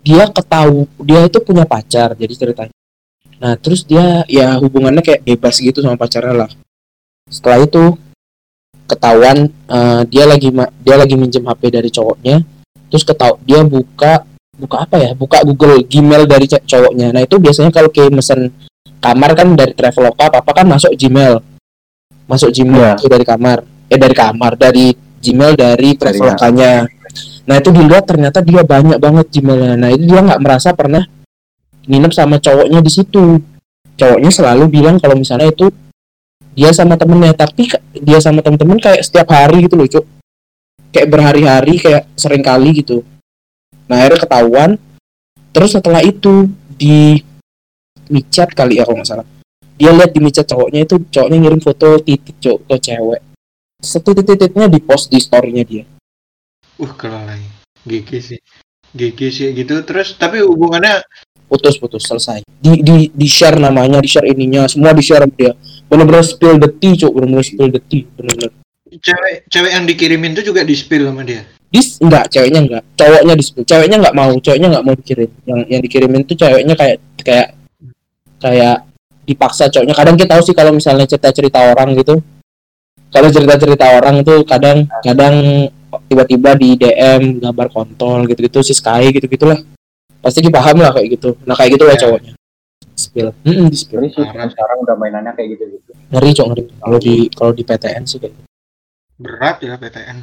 dia 0.00 0.28
ketahu 0.28 0.88
dia 1.04 1.24
itu 1.28 1.38
punya 1.44 1.68
pacar 1.68 2.16
jadi 2.16 2.32
ceritanya. 2.32 2.74
Nah 3.40 3.54
terus 3.60 3.84
dia 3.84 4.24
ya 4.26 4.56
hubungannya 4.56 5.04
kayak 5.04 5.24
bebas 5.24 5.60
gitu 5.60 5.84
sama 5.84 6.00
pacarnya 6.00 6.48
lah. 6.48 6.50
Setelah 7.28 7.64
itu 7.64 7.96
ketahuan 8.88 9.48
eh, 9.48 10.02
dia 10.08 10.24
lagi 10.24 10.48
dia 10.84 10.96
lagi 10.96 11.14
minjem 11.16 11.44
HP 11.44 11.62
dari 11.72 11.88
cowoknya 11.88 12.44
terus 12.92 13.00
ketahu 13.04 13.40
dia 13.44 13.60
buka 13.64 14.24
buka 14.56 14.76
apa 14.88 14.96
ya? 14.96 15.10
Buka 15.12 15.44
Google 15.44 15.84
Gmail 15.84 16.24
dari 16.24 16.48
cowoknya. 16.48 17.12
Nah 17.12 17.20
itu 17.20 17.36
biasanya 17.36 17.68
kalau 17.68 17.92
kayak 17.92 18.12
mesen 18.12 18.48
kamar 19.04 19.36
kan 19.36 19.52
dari 19.52 19.76
Traveloka 19.76 20.32
apa 20.32 20.50
kan 20.56 20.64
masuk 20.64 20.96
Gmail 20.96 21.53
masuk 22.24 22.50
Gmail 22.52 22.80
Iya. 22.80 22.92
itu 22.98 23.08
dari 23.08 23.24
kamar. 23.24 23.58
Eh 23.88 23.98
dari 24.00 24.14
kamar 24.16 24.52
dari 24.56 24.96
Gmail 25.20 25.54
dari 25.56 25.96
Travelokanya 25.96 26.84
nah 27.44 27.60
itu 27.60 27.68
dilihat 27.68 28.08
ternyata 28.08 28.40
dia 28.40 28.64
banyak 28.64 28.96
banget 28.96 29.26
Gmailnya. 29.28 29.76
Nah 29.76 29.92
itu 29.92 30.08
dia 30.08 30.20
nggak 30.24 30.40
merasa 30.40 30.72
pernah 30.72 31.04
nginep 31.84 32.12
sama 32.16 32.40
cowoknya 32.40 32.80
di 32.80 32.90
situ. 32.90 33.38
Cowoknya 33.94 34.30
selalu 34.32 34.64
bilang 34.72 34.96
kalau 34.96 35.14
misalnya 35.14 35.52
itu 35.52 35.68
dia 36.56 36.72
sama 36.72 36.96
temennya. 36.96 37.36
Tapi 37.36 37.68
dia 38.00 38.18
sama 38.18 38.40
temen-temen 38.40 38.80
kayak 38.80 39.04
setiap 39.04 39.28
hari 39.30 39.68
gitu 39.68 39.76
loh 39.76 39.86
cuk. 39.86 40.04
Kayak 40.90 41.08
berhari-hari 41.12 41.74
kayak 41.76 42.08
sering 42.16 42.40
kali 42.40 42.80
gitu. 42.80 43.04
Nah 43.86 44.00
akhirnya 44.00 44.24
ketahuan. 44.24 44.70
Terus 45.54 45.70
setelah 45.76 46.02
itu 46.02 46.48
di 46.74 47.20
micet 48.10 48.50
kali 48.56 48.80
ya 48.80 48.88
kalau 48.88 49.00
nggak 49.00 49.08
salah 49.08 49.26
dia 49.74 49.90
lihat 49.90 50.10
di 50.14 50.20
micet 50.22 50.46
cowoknya 50.46 50.86
itu 50.86 50.96
cowoknya 51.10 51.36
ngirim 51.42 51.60
foto 51.60 51.98
titik 51.98 52.36
cowok 52.38 52.60
ke 52.70 52.76
cewek. 52.90 53.20
Setitik-titiknya 53.82 54.66
di 54.70 54.78
post 54.80 55.10
di 55.10 55.18
storynya 55.18 55.64
dia. 55.66 55.84
Uh 56.78 56.92
kalau 56.94 57.20
lagi 57.26 57.46
GG 57.84 58.10
sih. 58.22 58.40
GG 58.94 59.20
sih 59.34 59.48
gitu. 59.52 59.74
Terus 59.82 60.14
tapi 60.16 60.40
hubungannya? 60.40 61.02
Putus-putus 61.50 62.06
selesai. 62.08 62.46
Di 62.46 62.80
di 62.80 63.12
di 63.12 63.28
share 63.28 63.60
namanya 63.60 64.00
di 64.00 64.08
share 64.08 64.30
ininya 64.30 64.64
semua 64.70 64.96
di 64.96 65.04
share 65.04 65.28
dia. 65.28 65.52
Bener-bener 65.90 66.24
spill 66.24 66.56
the 66.56 66.70
tea 66.80 66.96
cok 66.96 67.12
bener-bener 67.12 67.44
spill 67.44 67.70
the 67.70 67.82
tea 67.84 68.08
bener-bener. 68.16 68.50
Cewek 68.94 69.50
cewek 69.50 69.72
yang 69.74 69.84
dikirimin 69.84 70.32
tuh 70.38 70.46
juga 70.46 70.62
di 70.62 70.74
spill 70.78 71.10
sama 71.10 71.26
dia. 71.26 71.42
dis 71.74 71.98
enggak 71.98 72.30
ceweknya 72.30 72.60
enggak. 72.62 72.82
Cowoknya 72.94 73.34
di 73.34 73.44
spill 73.44 73.66
ceweknya 73.66 73.96
enggak 73.98 74.14
mau 74.14 74.30
ceweknya 74.38 74.68
enggak 74.70 74.84
mau 74.86 74.94
dikirim. 74.94 75.30
Yang 75.44 75.60
yang 75.66 75.80
dikirimin 75.82 76.22
tuh 76.22 76.36
ceweknya 76.38 76.74
kayak 76.78 76.98
kayak 77.20 77.48
kayak 78.38 78.76
dipaksa 79.24 79.68
cowoknya. 79.68 79.94
Kadang 79.96 80.14
kita 80.14 80.36
tahu 80.36 80.42
sih 80.44 80.54
kalau 80.54 80.72
misalnya 80.72 81.08
cerita-cerita 81.08 81.72
orang 81.72 81.96
gitu. 81.96 82.20
Kalau 83.08 83.28
cerita-cerita 83.30 83.94
orang 83.94 84.20
itu 84.20 84.42
kadang 84.42 84.84
kadang 85.00 85.34
tiba-tiba 86.10 86.58
di 86.58 86.74
DM 86.74 87.38
gambar 87.38 87.68
kontol 87.70 88.26
gitu-gitu 88.26 88.60
si 88.60 88.74
Sky 88.74 89.14
gitu-gitulah. 89.14 89.58
Pasti 90.18 90.40
kita 90.42 90.58
paham 90.58 90.80
lah 90.82 90.90
kayak 90.90 91.08
gitu. 91.20 91.36
Nah 91.46 91.54
kayak 91.54 91.78
gitu 91.78 91.84
lah 91.86 91.94
Ya. 91.94 92.00
cowoknya. 92.06 92.32
Spill. 92.94 93.28
Mm 93.42 93.66
di 93.70 93.76
spill. 93.76 94.00
Ini 94.02 94.08
sih 94.14 94.22
Parah. 94.22 94.46
sekarang 94.50 94.76
udah 94.86 94.94
mainannya 94.94 95.32
kayak 95.34 95.48
gitu 95.58 95.64
gitu. 95.78 95.90
ngeri 96.14 96.30
cok 96.30 96.46
ngeri. 96.52 96.62
Kalau 96.78 96.98
di 97.02 97.14
kalau 97.34 97.52
di 97.54 97.62
PTN 97.62 98.02
sih 98.06 98.18
kayak 98.22 98.32
gitu. 98.34 98.44
Berat 99.18 99.56
ya 99.62 99.74
PTN. 99.78 100.16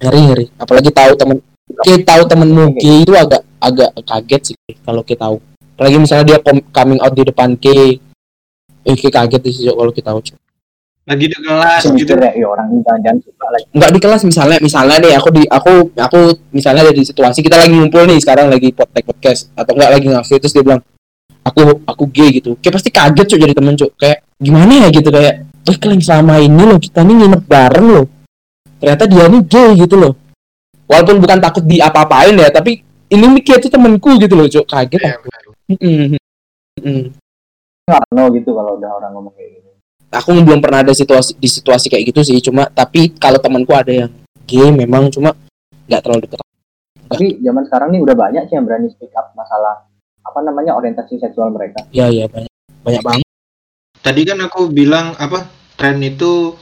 ngeri 0.00 0.20
ngeri. 0.30 0.46
Apalagi 0.56 0.90
tahu 0.90 1.12
temen 1.14 1.38
kita 1.82 2.02
tahu 2.02 2.22
temenmu. 2.26 2.64
Gay 2.78 3.06
itu 3.06 3.14
agak 3.14 3.42
agak 3.62 3.90
kaget 4.02 4.42
sih 4.54 4.56
kalau 4.82 5.02
kita 5.02 5.28
tahu. 5.28 5.36
Apalagi 5.78 5.96
misalnya 5.98 6.24
dia 6.26 6.38
coming 6.70 6.98
out 6.98 7.14
di 7.14 7.22
depan 7.22 7.54
K 7.54 7.66
eh 8.86 8.94
Ki 8.96 9.08
kaget 9.08 9.42
sih 9.46 9.68
kalau 9.68 9.92
kita 9.92 10.10
Cok. 10.12 10.38
Lagi 11.08 11.26
di 11.26 11.36
kelas 11.36 11.82
gitu. 11.82 11.94
mikir 11.96 12.16
ya, 12.22 12.30
ya 12.38 12.46
orang 12.46 12.66
ini 12.70 12.80
jangan-jangan 12.86 13.18
suka 13.24 13.46
lagi. 13.50 13.64
nggak 13.72 13.90
di 13.90 14.00
kelas 14.00 14.22
misalnya 14.22 14.58
misalnya 14.62 14.96
nih 15.00 15.12
aku 15.16 15.28
di 15.32 15.42
aku 15.48 15.72
aku 15.96 16.18
misalnya 16.54 16.80
ada 16.86 16.94
di 16.94 17.02
situasi 17.02 17.40
kita 17.40 17.56
lagi 17.56 17.72
ngumpul 17.74 18.04
nih 18.06 18.20
sekarang 18.20 18.46
lagi 18.46 18.68
podcast 18.70 19.06
podcast 19.08 19.40
atau 19.58 19.72
enggak 19.74 19.90
lagi 19.90 20.06
ngasih 20.06 20.36
terus 20.38 20.54
dia 20.54 20.62
bilang 20.62 20.80
aku 21.42 21.82
aku 21.82 22.04
gay 22.06 22.30
gitu 22.38 22.54
kayak 22.60 22.74
pasti 22.78 22.90
kaget 22.94 23.26
Cok 23.26 23.40
jadi 23.42 23.54
temen 23.56 23.74
Cok. 23.74 23.90
kayak 23.96 24.18
gimana 24.38 24.72
ya 24.86 24.88
gitu 24.92 25.08
kayak 25.10 25.34
eh 25.50 25.76
kalian 25.80 26.00
selama 26.04 26.34
ini 26.38 26.62
loh 26.62 26.78
kita 26.78 27.00
nih 27.02 27.14
nginep 27.16 27.42
bareng 27.48 27.86
loh 27.90 28.06
ternyata 28.78 29.04
dia 29.10 29.24
nih 29.26 29.42
gay 29.50 29.70
gitu 29.82 29.96
loh 29.98 30.12
walaupun 30.86 31.16
bukan 31.18 31.38
takut 31.42 31.64
di 31.66 31.80
apa-apain 31.82 32.36
ya 32.38 32.52
tapi 32.54 32.86
ini 33.10 33.24
nih 33.34 33.42
kayak 33.42 33.66
tuh 33.66 33.70
temenku 33.72 34.14
gitu 34.20 34.34
loh 34.38 34.46
Cok. 34.46 34.64
kaget 34.68 35.00
Iya, 35.00 35.10
aku. 35.18 35.26
benar. 35.26 35.42
Mm-mm. 35.74 35.98
Mm-mm. 36.78 37.02
Nggak 37.10 37.19
no 37.88 38.24
gitu 38.34 38.50
kalau 38.52 38.76
udah 38.76 38.90
orang 39.00 39.12
ngomong 39.16 39.34
kayak 39.34 39.60
gitu. 39.60 39.68
aku 40.10 40.28
belum 40.42 40.60
pernah 40.60 40.82
ada 40.82 40.92
situasi 40.92 41.38
di 41.38 41.48
situasi 41.48 41.86
kayak 41.88 42.04
gitu 42.12 42.20
sih 42.26 42.38
cuma 42.42 42.66
tapi 42.68 43.14
kalau 43.16 43.38
temanku 43.38 43.72
ada 43.74 43.90
yang 43.90 44.10
gay 44.44 44.68
memang 44.74 45.08
cuma 45.08 45.32
nggak 45.86 46.02
terlalu 46.04 46.26
dekat 46.28 46.40
Tapi 47.10 47.42
zaman 47.42 47.66
sekarang 47.66 47.88
nih 47.90 48.00
udah 48.06 48.14
banyak 48.14 48.42
sih 48.46 48.54
yang 48.54 48.66
berani 48.70 48.86
speak 48.86 49.10
up 49.18 49.34
masalah 49.34 49.82
apa 50.22 50.38
namanya 50.46 50.78
orientasi 50.78 51.18
seksual 51.18 51.50
mereka. 51.50 51.82
ya 51.90 52.06
ya 52.06 52.30
banyak 52.30 52.52
banyak 52.86 53.02
banget 53.02 53.30
Tadi 54.00 54.24
kan 54.24 54.40
aku 54.40 54.72
bilang 54.72 55.12
apa 55.20 55.44
tren 55.76 56.00
itu 56.00 56.56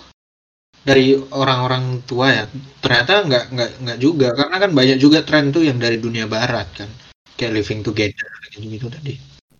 dari 0.83 1.14
orang-orang 1.14 2.02
tua 2.02 2.35
ya. 2.35 2.44
Ternyata 2.83 3.12
nggak 3.31 3.44
nggak 3.54 3.70
nggak 3.87 3.98
juga 4.02 4.35
karena 4.35 4.57
kan 4.59 4.70
banyak 4.74 4.98
juga 4.98 5.22
tren 5.22 5.54
tuh 5.54 5.62
yang 5.62 5.78
dari 5.78 6.02
dunia 6.02 6.26
barat 6.26 6.66
kan. 6.74 6.90
Kayak 7.38 7.62
living 7.62 7.87
together 7.87 8.26
gitu 8.50 8.66
gitu 8.66 8.87
tadi. 8.90 9.14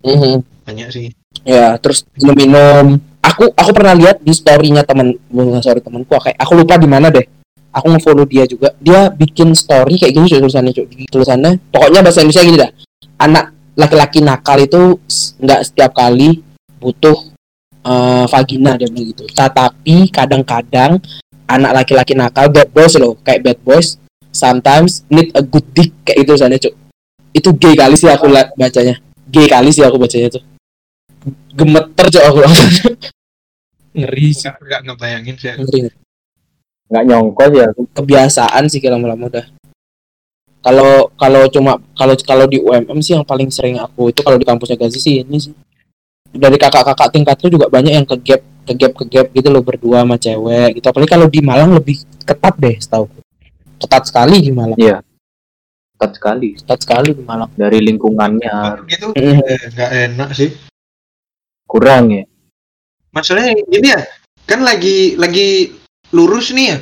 Mhm. 0.05 0.45
Banyak 0.69 0.89
sih. 0.93 1.09
ya 1.47 1.79
terus 1.81 2.05
minum-minum. 2.19 3.01
Aku 3.25 3.51
aku 3.53 3.71
pernah 3.73 3.95
lihat 3.97 4.21
di 4.21 4.33
storynya 4.33 4.83
temen 4.85 5.17
bukan 5.29 5.61
story 5.61 5.81
temanku 5.81 6.13
kayak 6.17 6.39
aku 6.39 6.53
lupa 6.59 6.77
di 6.77 6.89
mana 6.89 7.09
deh. 7.09 7.25
Aku 7.73 7.93
nge-follow 7.93 8.25
dia 8.25 8.49
juga. 8.49 8.73
Dia 8.81 9.13
bikin 9.13 9.53
story 9.53 10.01
kayak 10.01 10.13
gini 10.17 10.27
tulisannya 10.29 10.73
cuy. 10.73 10.87
Tulisannya. 11.09 11.61
Pokoknya 11.69 12.01
bahasa 12.01 12.25
Indonesia 12.25 12.43
gini 12.47 12.59
dah. 12.59 12.71
Anak 13.21 13.45
laki-laki 13.79 14.19
nakal 14.25 14.59
itu 14.59 14.99
nggak 15.39 15.61
setiap 15.69 15.93
kali 15.95 16.43
butuh 16.81 17.17
eh, 17.85 18.25
vagina 18.27 18.75
dia 18.81 18.89
bilang 18.89 19.13
gitu. 19.13 19.25
Tetapi 19.29 19.97
kadang-kadang 20.11 20.99
anak 21.49 21.73
laki-laki 21.85 22.13
nakal 22.17 22.49
bad 22.49 22.69
boys 22.73 22.97
loh 22.97 23.17
kayak 23.25 23.41
bad 23.45 23.59
boys 23.63 23.97
sometimes 24.33 25.05
need 25.09 25.33
a 25.37 25.43
good 25.45 25.65
dick 25.77 25.93
kayak 26.05 26.25
itu 26.25 26.29
tulisannya 26.35 26.59
cuy. 26.59 26.73
Itu 27.37 27.51
gay 27.55 27.75
kali 27.77 27.95
sih 27.95 28.09
aku 28.09 28.27
la- 28.31 28.51
bacanya 28.57 28.99
gay 29.29 29.47
kali 29.47 29.69
sih 29.69 29.83
aku 29.83 29.97
bacanya 29.97 30.29
tuh 30.31 30.43
gemeter 31.51 32.07
cuy 32.09 32.23
aku 32.23 32.39
langsung 32.41 32.95
ngeri 33.91 34.29
sih 34.31 34.47
Nggak 34.47 34.59
nggak 34.63 34.81
ngebayangin 34.87 35.35
sih. 35.35 35.49
aku. 35.49 35.61
ngeri 35.63 35.81
Nggak 36.89 37.05
nyongko 37.05 37.43
sih 37.45 37.63
aku. 37.63 37.81
kebiasaan 37.93 38.65
sih 38.67 38.79
kalau 38.79 38.97
lama-lama 38.97 39.25
udah 39.29 39.47
kalau 40.59 40.91
kalau 41.15 41.43
cuma 41.49 41.73
kalau 41.93 42.15
kalau 42.19 42.45
di 42.45 42.59
UMM 42.59 42.99
sih 42.99 43.15
yang 43.15 43.23
paling 43.23 43.49
sering 43.49 43.77
aku 43.77 44.09
itu 44.09 44.21
kalau 44.21 44.35
di 44.35 44.45
kampusnya 44.45 44.75
Gazi 44.77 44.99
sih 44.99 45.15
ini 45.21 45.39
sih 45.39 45.55
dari 46.29 46.57
kakak-kakak 46.57 47.09
tingkatku 47.11 47.49
juga 47.49 47.67
banyak 47.67 47.93
yang 47.95 48.05
ke 48.05 48.17
gap 48.19 48.43
ke 48.65 48.73
gap 48.75 48.93
ke 48.93 49.05
gap 49.07 49.27
gitu 49.31 49.49
loh 49.49 49.63
berdua 49.63 50.03
sama 50.03 50.17
cewek 50.17 50.77
gitu 50.77 50.87
apalagi 50.87 51.09
kalau 51.09 51.27
di 51.27 51.41
Malang 51.41 51.73
lebih 51.73 51.97
ketat 52.21 52.55
deh 52.55 52.77
setahu 52.77 53.07
ketat 53.79 54.03
sekali 54.05 54.37
di 54.39 54.51
Malang 54.51 54.77
Iya. 54.77 55.01
Ketat 55.99 56.15
sekali 56.15 56.55
ketat 56.55 56.79
sekali 56.79 57.11
di 57.11 57.27
Malang 57.27 57.51
dari 57.53 57.83
lingkungannya 57.83 58.87
gitu 58.87 59.11
eh, 59.13 59.35
nggak 59.75 59.91
enak 60.07 60.31
sih. 60.31 60.55
kurang 61.67 62.15
ya. 62.15 62.23
Masalahnya 63.11 63.59
gini 63.61 63.91
ya, 63.91 64.07
kan 64.47 64.63
lagi 64.63 65.19
lagi 65.19 65.75
lurus 66.11 66.55
nih 66.55 66.67
ya. 66.71 66.79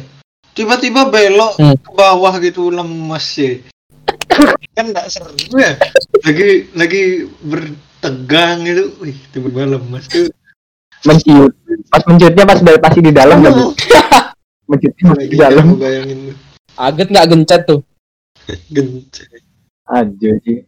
Tiba-tiba 0.52 1.08
belok 1.08 1.56
Hmm. 1.56 1.74
ke 1.74 1.90
bawah 1.90 2.36
gitu 2.38 2.68
lemes 2.68 3.24
sih. 3.24 3.64
kan 4.70 4.92
nggak 4.92 5.08
seru 5.08 5.32
ya. 5.56 5.80
Lagi 6.20 6.68
lagi 6.70 7.02
bertegang 7.40 8.62
gitu. 8.62 8.92
Wih, 9.00 9.16
tiba-tiba 9.32 9.64
lemes 9.74 10.04
tuh. 10.06 10.28
Menciut. 11.02 11.56
Pas 11.88 12.04
menciutnya 12.04 12.44
pas 12.44 12.60
pasti 12.60 13.00
di 13.00 13.10
dalam 13.10 13.40
kan. 13.40 13.52
Oh, 13.56 13.72
Menciutnya 14.70 15.04
masih 15.08 15.18
lagi 15.18 15.32
di 15.32 15.38
dalam. 15.40 15.66
bayangin. 15.80 16.18
Aget 16.76 17.08
nggak 17.08 17.26
gencet 17.26 17.62
tuh. 17.64 17.80
Aduh 19.86 20.36
sih. 20.42 20.58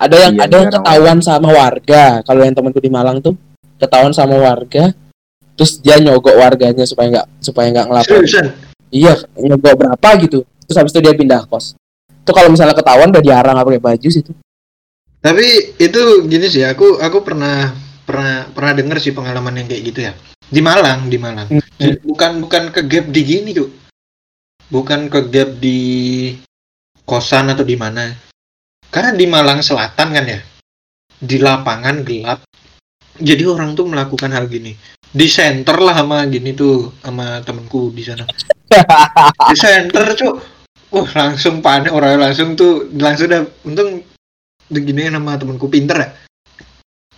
ada 0.00 0.16
yang 0.16 0.34
Iya, 0.36 0.44
ada 0.48 0.54
yang 0.56 0.70
ketahuan 0.72 1.18
sama 1.20 1.48
warga 1.52 2.24
kalau 2.24 2.40
yang 2.40 2.56
temanku 2.56 2.80
di 2.80 2.88
Malang 2.88 3.20
tuh 3.20 3.36
ketahuan 3.76 4.16
sama 4.16 4.36
warga 4.36 4.96
terus 5.56 5.76
dia 5.80 6.00
nyogok 6.00 6.36
warganya 6.40 6.88
supaya 6.88 7.08
nggak 7.12 7.26
supaya 7.44 7.68
nggak 7.68 7.86
ngelapor 7.88 8.22
iya 8.88 9.12
nyogok 9.36 9.74
berapa 9.76 10.08
gitu 10.24 10.40
terus 10.64 10.76
habis 10.80 10.92
itu 10.96 11.00
dia 11.04 11.12
pindah 11.12 11.44
kos 11.44 11.76
itu 12.08 12.30
kalau 12.32 12.48
misalnya 12.48 12.72
ketahuan 12.72 13.12
udah 13.12 13.20
diarang 13.20 13.56
nggak 13.60 13.68
pakai 13.68 13.84
baju 13.84 14.08
sih 14.08 14.24
Tapi 15.20 15.76
itu 15.76 16.00
gini 16.24 16.48
sih, 16.48 16.64
aku 16.64 16.96
aku 16.96 17.20
pernah 17.20 17.76
pernah 18.08 18.48
pernah 18.56 18.72
dengar 18.72 18.96
sih 19.04 19.12
pengalaman 19.12 19.60
yang 19.60 19.68
kayak 19.68 19.82
gitu 19.92 20.00
ya. 20.08 20.12
Di 20.48 20.64
Malang, 20.64 21.12
di 21.12 21.20
Malang. 21.20 21.44
Hmm. 21.52 21.94
Bukan 22.00 22.40
bukan 22.40 22.72
ke 22.72 22.80
gap 22.88 23.06
di 23.12 23.20
gini 23.28 23.52
tuh. 23.52 23.68
Bukan 24.72 25.12
ke 25.12 25.20
gap 25.28 25.60
di 25.60 25.78
kosan 27.10 27.50
atau 27.50 27.66
di 27.66 27.74
mana. 27.74 28.06
Karena 28.86 29.10
di 29.10 29.26
Malang 29.26 29.66
Selatan 29.66 30.08
kan 30.14 30.26
ya. 30.30 30.38
Di 31.18 31.42
lapangan 31.42 32.06
gelap. 32.06 32.46
Jadi 33.18 33.42
orang 33.42 33.74
tuh 33.74 33.90
melakukan 33.90 34.30
hal 34.30 34.46
gini. 34.46 34.78
Di 35.10 35.26
center 35.26 35.74
lah 35.82 35.98
sama 35.98 36.22
gini 36.30 36.54
tuh 36.54 36.94
sama 37.02 37.42
temenku 37.42 37.90
di 37.90 38.06
sana. 38.06 38.22
Di 39.50 39.56
center 39.58 40.14
cuy. 40.14 40.38
Wah 40.90 41.10
langsung 41.14 41.62
panik 41.62 41.90
orang 41.90 42.18
langsung 42.18 42.58
tuh 42.58 42.90
langsung 42.94 43.30
udah 43.30 43.42
untung 43.62 44.02
diginiin 44.70 45.14
sama 45.14 45.38
temenku 45.38 45.66
pinter 45.70 45.98
ya 45.98 46.10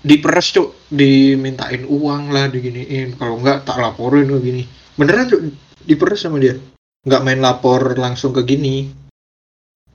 diperes 0.02 0.50
cuk 0.50 0.90
dimintain 0.90 1.86
uang 1.86 2.34
lah 2.34 2.50
diginiin 2.50 3.14
kalau 3.14 3.38
enggak 3.38 3.62
tak 3.62 3.78
laporin 3.78 4.26
ke 4.26 4.38
gini 4.42 4.62
beneran 4.98 5.30
cuk 5.30 5.40
diperes 5.86 6.26
sama 6.26 6.42
dia 6.42 6.58
nggak 7.06 7.22
main 7.22 7.38
lapor 7.38 7.94
langsung 7.94 8.34
ke 8.34 8.42
gini 8.42 8.90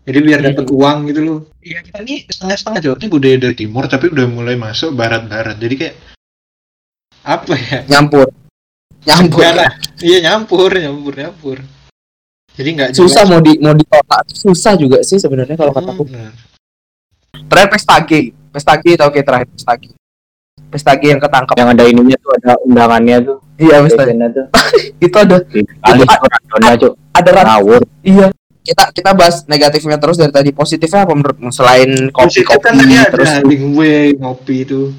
jadi 0.07 0.19
biar 0.23 0.39
dapat 0.39 0.71
uang 0.71 0.97
gitu 1.11 1.19
loh. 1.19 1.39
Iya 1.59 1.83
kita 1.83 1.99
nih 1.99 2.23
setengah-setengah 2.31 2.79
Jawa 2.79 2.95
ini 2.95 3.07
budaya 3.11 3.37
dari 3.43 3.55
timur 3.59 3.83
tapi 3.91 4.07
udah 4.07 4.25
mulai 4.31 4.55
masuk 4.55 4.95
barat-barat. 4.95 5.59
Jadi 5.59 5.75
kayak 5.75 5.95
apa 7.27 7.53
ya? 7.59 7.77
Nyampur. 7.91 8.31
Nyampur. 9.03 9.43
Iya 9.99 10.17
nyampur 10.23 10.71
nyampur 10.71 11.11
nyampur. 11.11 11.57
Jadi 12.55 12.69
nggak 12.71 12.89
susah 12.95 13.27
jelas. 13.27 13.31
mau 13.35 13.39
di 13.43 13.53
mau 13.59 13.75
ditolak 13.75 14.23
susah 14.31 14.73
juga 14.79 15.03
sih 15.03 15.19
sebenarnya 15.19 15.59
kalau 15.59 15.75
kataku. 15.75 16.07
Hmm, 16.07 16.31
terakhir 17.51 17.69
pesta 17.75 17.95
gay 18.07 18.31
pesta 18.49 18.73
gay 18.79 18.95
tau 18.95 19.11
kayak 19.11 19.27
terakhir 19.27 19.47
pesta 19.51 19.73
gay 19.75 19.91
pesta 20.71 20.91
gay 20.95 21.09
yang 21.11 21.21
ketangkap 21.21 21.55
Yang 21.59 21.69
ada 21.75 21.83
ininya 21.83 22.17
tuh 22.23 22.31
ada 22.39 22.51
undangannya 22.63 23.17
tuh. 23.27 23.37
iya 23.59 23.83
pesta 23.83 24.07
Legendnya 24.07 24.27
tuh. 24.31 24.45
itu 25.05 25.15
ada. 25.19 25.35
Cuk. 26.79 26.93
ada 27.11 27.29
rat 27.35 27.45
Ngawur. 27.45 27.81
iya 28.07 28.27
kita 28.67 28.83
kita 28.91 29.11
bahas 29.15 29.47
negatifnya 29.47 29.95
terus 29.95 30.19
dari 30.19 30.33
tadi 30.35 30.51
positifnya 30.51 31.07
apa 31.07 31.15
menurutmu 31.15 31.49
selain 31.55 32.11
kopi 32.11 32.43
Positif 32.43 32.51
kopi 32.51 32.63
kan 32.67 32.73
tadi 32.75 32.95
ada 32.99 33.09
terus 33.15 33.31
lingwe 33.47 34.19
ngopi 34.19 34.55
itu 34.67 34.91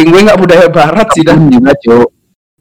gue 0.00 0.20
nggak 0.24 0.40
budaya 0.40 0.66
barat 0.72 1.08
sih 1.12 1.20
Berkebun 1.20 1.52
juga 1.52 1.72
cuk. 1.76 2.08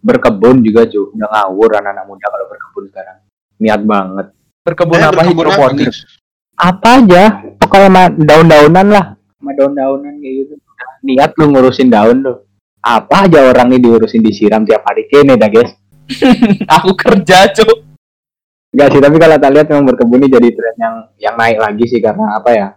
Berkebun 0.01 0.55
juga 0.59 0.81
cuk. 0.83 1.07
Udah 1.15 1.29
ngawur 1.31 1.69
anak-anak 1.79 2.05
muda 2.09 2.25
kalau 2.27 2.45
berkebun 2.51 2.83
sekarang. 2.91 3.17
Niat 3.61 3.81
banget. 3.87 4.27
berkebun 4.61 4.99
Eh, 4.99 5.07
apa 5.07 5.21
berkebun 5.23 5.47
apa, 5.47 5.53
hidroponik? 5.55 5.87
Apa 6.59 6.89
aja. 6.99 7.23
Pokoknya 7.55 7.87
sama 7.87 8.03
daun-daunan 8.13 8.87
lah. 8.91 9.05
Sama 9.39 9.51
daun-daunan 9.55 10.13
kayak 10.19 10.33
gitu. 10.43 10.53
Niat 11.07 11.31
lu 11.39 11.45
ngurusin 11.55 11.87
daun 11.87 12.17
lu. 12.19 12.33
Apa 12.81 13.29
aja 13.29 13.45
orang 13.45 13.69
nih 13.71 13.79
diurusin 13.79 14.25
disiram 14.25 14.65
tiap 14.65 14.83
hari 14.83 15.05
kene 15.07 15.37
dah 15.37 15.47
guys. 15.47 15.71
aku 16.75 16.91
kerja 16.97 17.47
cuk 17.55 17.90
Enggak 18.71 18.87
sih, 18.95 19.01
tapi 19.03 19.15
kalau 19.19 19.35
kita 19.35 19.49
lihat 19.51 19.67
memang 19.67 19.85
berkebun 19.91 20.19
ini 20.23 20.27
jadi 20.31 20.49
tren 20.55 20.75
yang 20.79 20.95
yang 21.19 21.35
naik 21.35 21.59
lagi 21.59 21.83
sih 21.91 21.99
karena 21.99 22.39
apa 22.39 22.49
ya? 22.55 22.67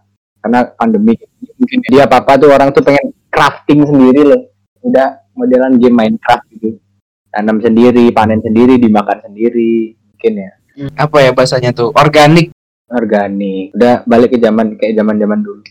Karena 0.42 0.66
pandemi 0.74 1.14
mungkin 1.54 1.78
dia 1.88 2.04
apa 2.04 2.20
apa 2.20 2.36
tuh 2.36 2.50
orang 2.50 2.74
tuh 2.74 2.82
pengen 2.82 3.14
crafting 3.30 3.86
sendiri 3.86 4.26
loh. 4.26 4.42
Udah 4.82 5.22
modelan 5.38 5.78
game 5.78 5.94
Minecraft 5.94 6.44
gitu. 6.58 6.82
Tanam 7.30 7.62
sendiri, 7.62 8.10
panen 8.10 8.42
sendiri, 8.42 8.76
dimakan 8.76 9.22
sendiri. 9.22 9.94
Mungkin 9.94 10.32
ya 10.34 10.52
apa 10.98 11.22
ya 11.22 11.30
bahasanya 11.30 11.70
tuh 11.70 11.94
organik 11.94 12.50
organik. 12.90 13.74
Udah 13.74 14.02
balik 14.04 14.34
ke 14.34 14.38
zaman 14.42 14.76
kayak 14.76 14.98
zaman-zaman 14.98 15.38
dulu. 15.40 15.62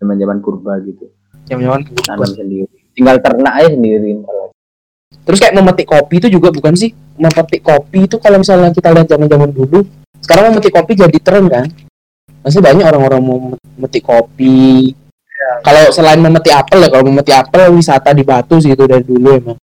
Zaman-zaman 0.00 0.36
purba 0.40 0.80
gitu. 0.86 1.06
zaman 1.50 1.82
Tanam 2.06 2.30
sendiri. 2.30 2.70
Tinggal 2.94 3.16
ternak 3.20 3.54
aja 3.58 3.68
sendiri. 3.74 4.22
lagi. 4.22 4.59
Terus 5.26 5.38
kayak 5.42 5.54
memetik 5.58 5.86
kopi 5.86 6.18
itu 6.18 6.28
juga 6.30 6.50
bukan 6.50 6.74
sih? 6.74 6.90
Memetik 7.18 7.62
kopi 7.62 8.08
itu 8.08 8.16
kalau 8.18 8.40
misalnya 8.40 8.70
kita 8.74 8.90
lihat 8.94 9.06
zaman 9.06 9.28
zaman 9.28 9.50
dulu 9.50 9.84
sekarang 10.20 10.54
memetik 10.54 10.72
kopi 10.74 10.92
jadi 10.98 11.18
tren 11.20 11.44
kan? 11.46 11.66
Masih 12.40 12.60
banyak 12.64 12.84
orang-orang 12.86 13.20
mau 13.20 13.38
memetik 13.76 14.06
kopi. 14.06 14.92
Kalau 15.66 15.90
selain 15.90 16.20
memetik 16.20 16.52
apel 16.52 16.84
ya 16.84 16.88
kalau 16.88 17.04
memetik 17.08 17.36
apel 17.36 17.72
wisata 17.74 18.14
di 18.14 18.22
Batu 18.24 18.60
sih 18.60 18.72
itu 18.72 18.84
dari 18.86 19.04
dulu 19.04 19.28
emang. 19.34 19.58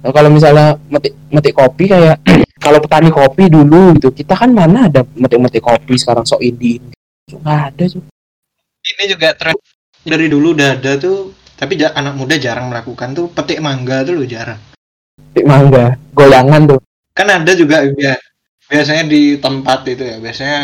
Nah, 0.00 0.10
kalau 0.16 0.32
misalnya 0.32 0.80
metik 0.88 1.12
metik 1.28 1.52
kopi 1.52 1.84
kayak 1.84 2.24
kalau 2.64 2.78
petani 2.80 3.08
kopi 3.12 3.48
dulu 3.48 3.96
gitu 3.96 4.12
kita 4.12 4.36
kan 4.36 4.52
mana 4.52 4.86
ada 4.86 5.04
metik-metik 5.16 5.64
kopi 5.64 5.96
sekarang 5.96 6.28
sok 6.28 6.44
indie 6.44 6.80
nggak 7.32 7.60
ada 7.72 7.84
tuh 7.88 8.04
ini 8.84 9.04
juga 9.08 9.32
tren 9.32 9.56
dari 10.04 10.28
dulu 10.28 10.52
udah 10.52 10.76
ada 10.76 10.92
tuh 11.00 11.32
tapi 11.56 11.80
anak 11.80 12.14
muda 12.16 12.36
jarang 12.36 12.68
melakukan 12.68 13.16
tuh 13.16 13.26
petik 13.32 13.64
mangga 13.64 14.04
tuh 14.04 14.16
lo 14.16 14.24
jarang 14.28 14.60
metik 15.22 15.44
mangga 15.44 15.84
goyangan 16.12 16.62
tuh 16.66 16.80
kan 17.12 17.28
ada 17.28 17.52
juga 17.52 17.84
ya 17.94 18.16
biasanya 18.66 19.04
di 19.04 19.36
tempat 19.36 19.84
itu 19.84 20.02
ya 20.02 20.16
biasanya 20.18 20.58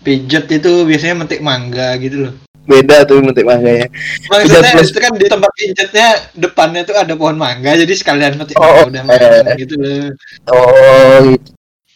pijet 0.00 0.46
itu 0.48 0.84
biasanya 0.84 1.14
metik 1.18 1.40
mangga 1.40 1.96
gitu 1.96 2.28
loh 2.28 2.34
beda 2.60 3.02
tuh 3.02 3.18
metik 3.20 3.42
mangganya 3.42 3.88
maksudnya 4.28 4.60
Pijet 4.60 4.72
plus- 4.72 4.90
itu 4.90 5.00
kan 5.00 5.12
di 5.12 5.26
tempat 5.26 5.50
pijetnya 5.52 6.08
depannya 6.32 6.82
tuh 6.84 6.94
ada 6.94 7.14
pohon 7.14 7.34
mangga 7.34 7.74
jadi 7.74 7.90
sekalian 7.90 8.36
metik 8.36 8.54
Oh, 8.54 8.86
mangga 8.86 9.02
udah 9.02 9.02
eh. 9.48 9.56
gitu 9.58 9.74
loh 9.74 10.06
oh 10.48 11.18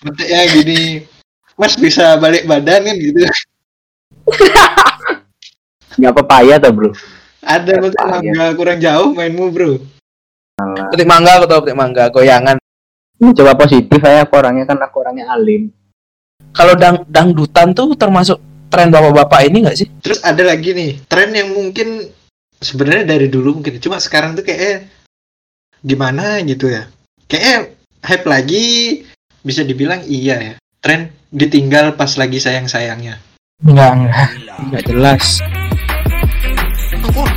gitu. 0.03 0.23
ya 0.25 0.41
gini 0.51 1.05
Mas 1.55 1.79
bisa 1.79 2.19
balik 2.19 2.45
badan 2.45 2.83
kan 2.83 2.97
gitu 2.97 3.23
Nggak 5.95 6.15
papaya 6.17 6.59
tuh 6.59 6.73
bro. 6.75 6.91
ada 7.39 7.73
Bahaya. 7.79 8.19
nggak 8.25 8.53
kurang 8.57 8.79
jauh 8.81 9.13
mainmu 9.13 9.53
bro 9.53 9.79
Petik 10.93 11.09
mangga 11.09 11.41
aku 11.41 11.47
tahu 11.51 11.61
petik 11.65 11.79
mangga, 11.79 12.05
goyangan. 12.09 12.57
Ini 13.21 13.31
coba 13.37 13.53
positif 13.57 13.99
saya 14.03 14.27
aku 14.27 14.35
orangnya 14.37 14.65
kan 14.67 14.79
aku 14.81 14.97
orangnya 15.05 15.31
alim. 15.31 15.71
Kalau 16.55 16.75
dang 16.75 17.07
dangdutan 17.07 17.75
tuh 17.75 17.95
termasuk 17.95 18.39
tren 18.75 18.91
bapak-bapak 18.91 19.41
ini 19.47 19.63
nggak 19.63 19.79
sih? 19.79 19.89
terus 20.03 20.19
ada 20.27 20.43
lagi 20.43 20.75
nih 20.75 21.07
tren 21.07 21.31
yang 21.31 21.55
mungkin 21.55 22.11
sebenarnya 22.59 23.15
dari 23.15 23.31
dulu 23.31 23.63
mungkin 23.63 23.79
cuma 23.79 24.03
sekarang 24.03 24.35
tuh 24.35 24.43
kayak 24.43 24.91
gimana 25.79 26.43
gitu 26.43 26.67
ya 26.67 26.91
kayak 27.31 27.79
hype 28.03 28.27
lagi 28.27 28.67
bisa 29.47 29.63
dibilang 29.63 30.03
iya 30.11 30.43
ya 30.43 30.55
tren 30.83 31.15
ditinggal 31.31 31.95
pas 31.95 32.11
lagi 32.19 32.43
sayang 32.43 32.67
sayangnya 32.67 33.23
Enggak, 33.63 33.91
enggak. 33.95 34.29
Enggak 34.61 34.83
jelas. 34.91 35.27
oh 37.15 37.31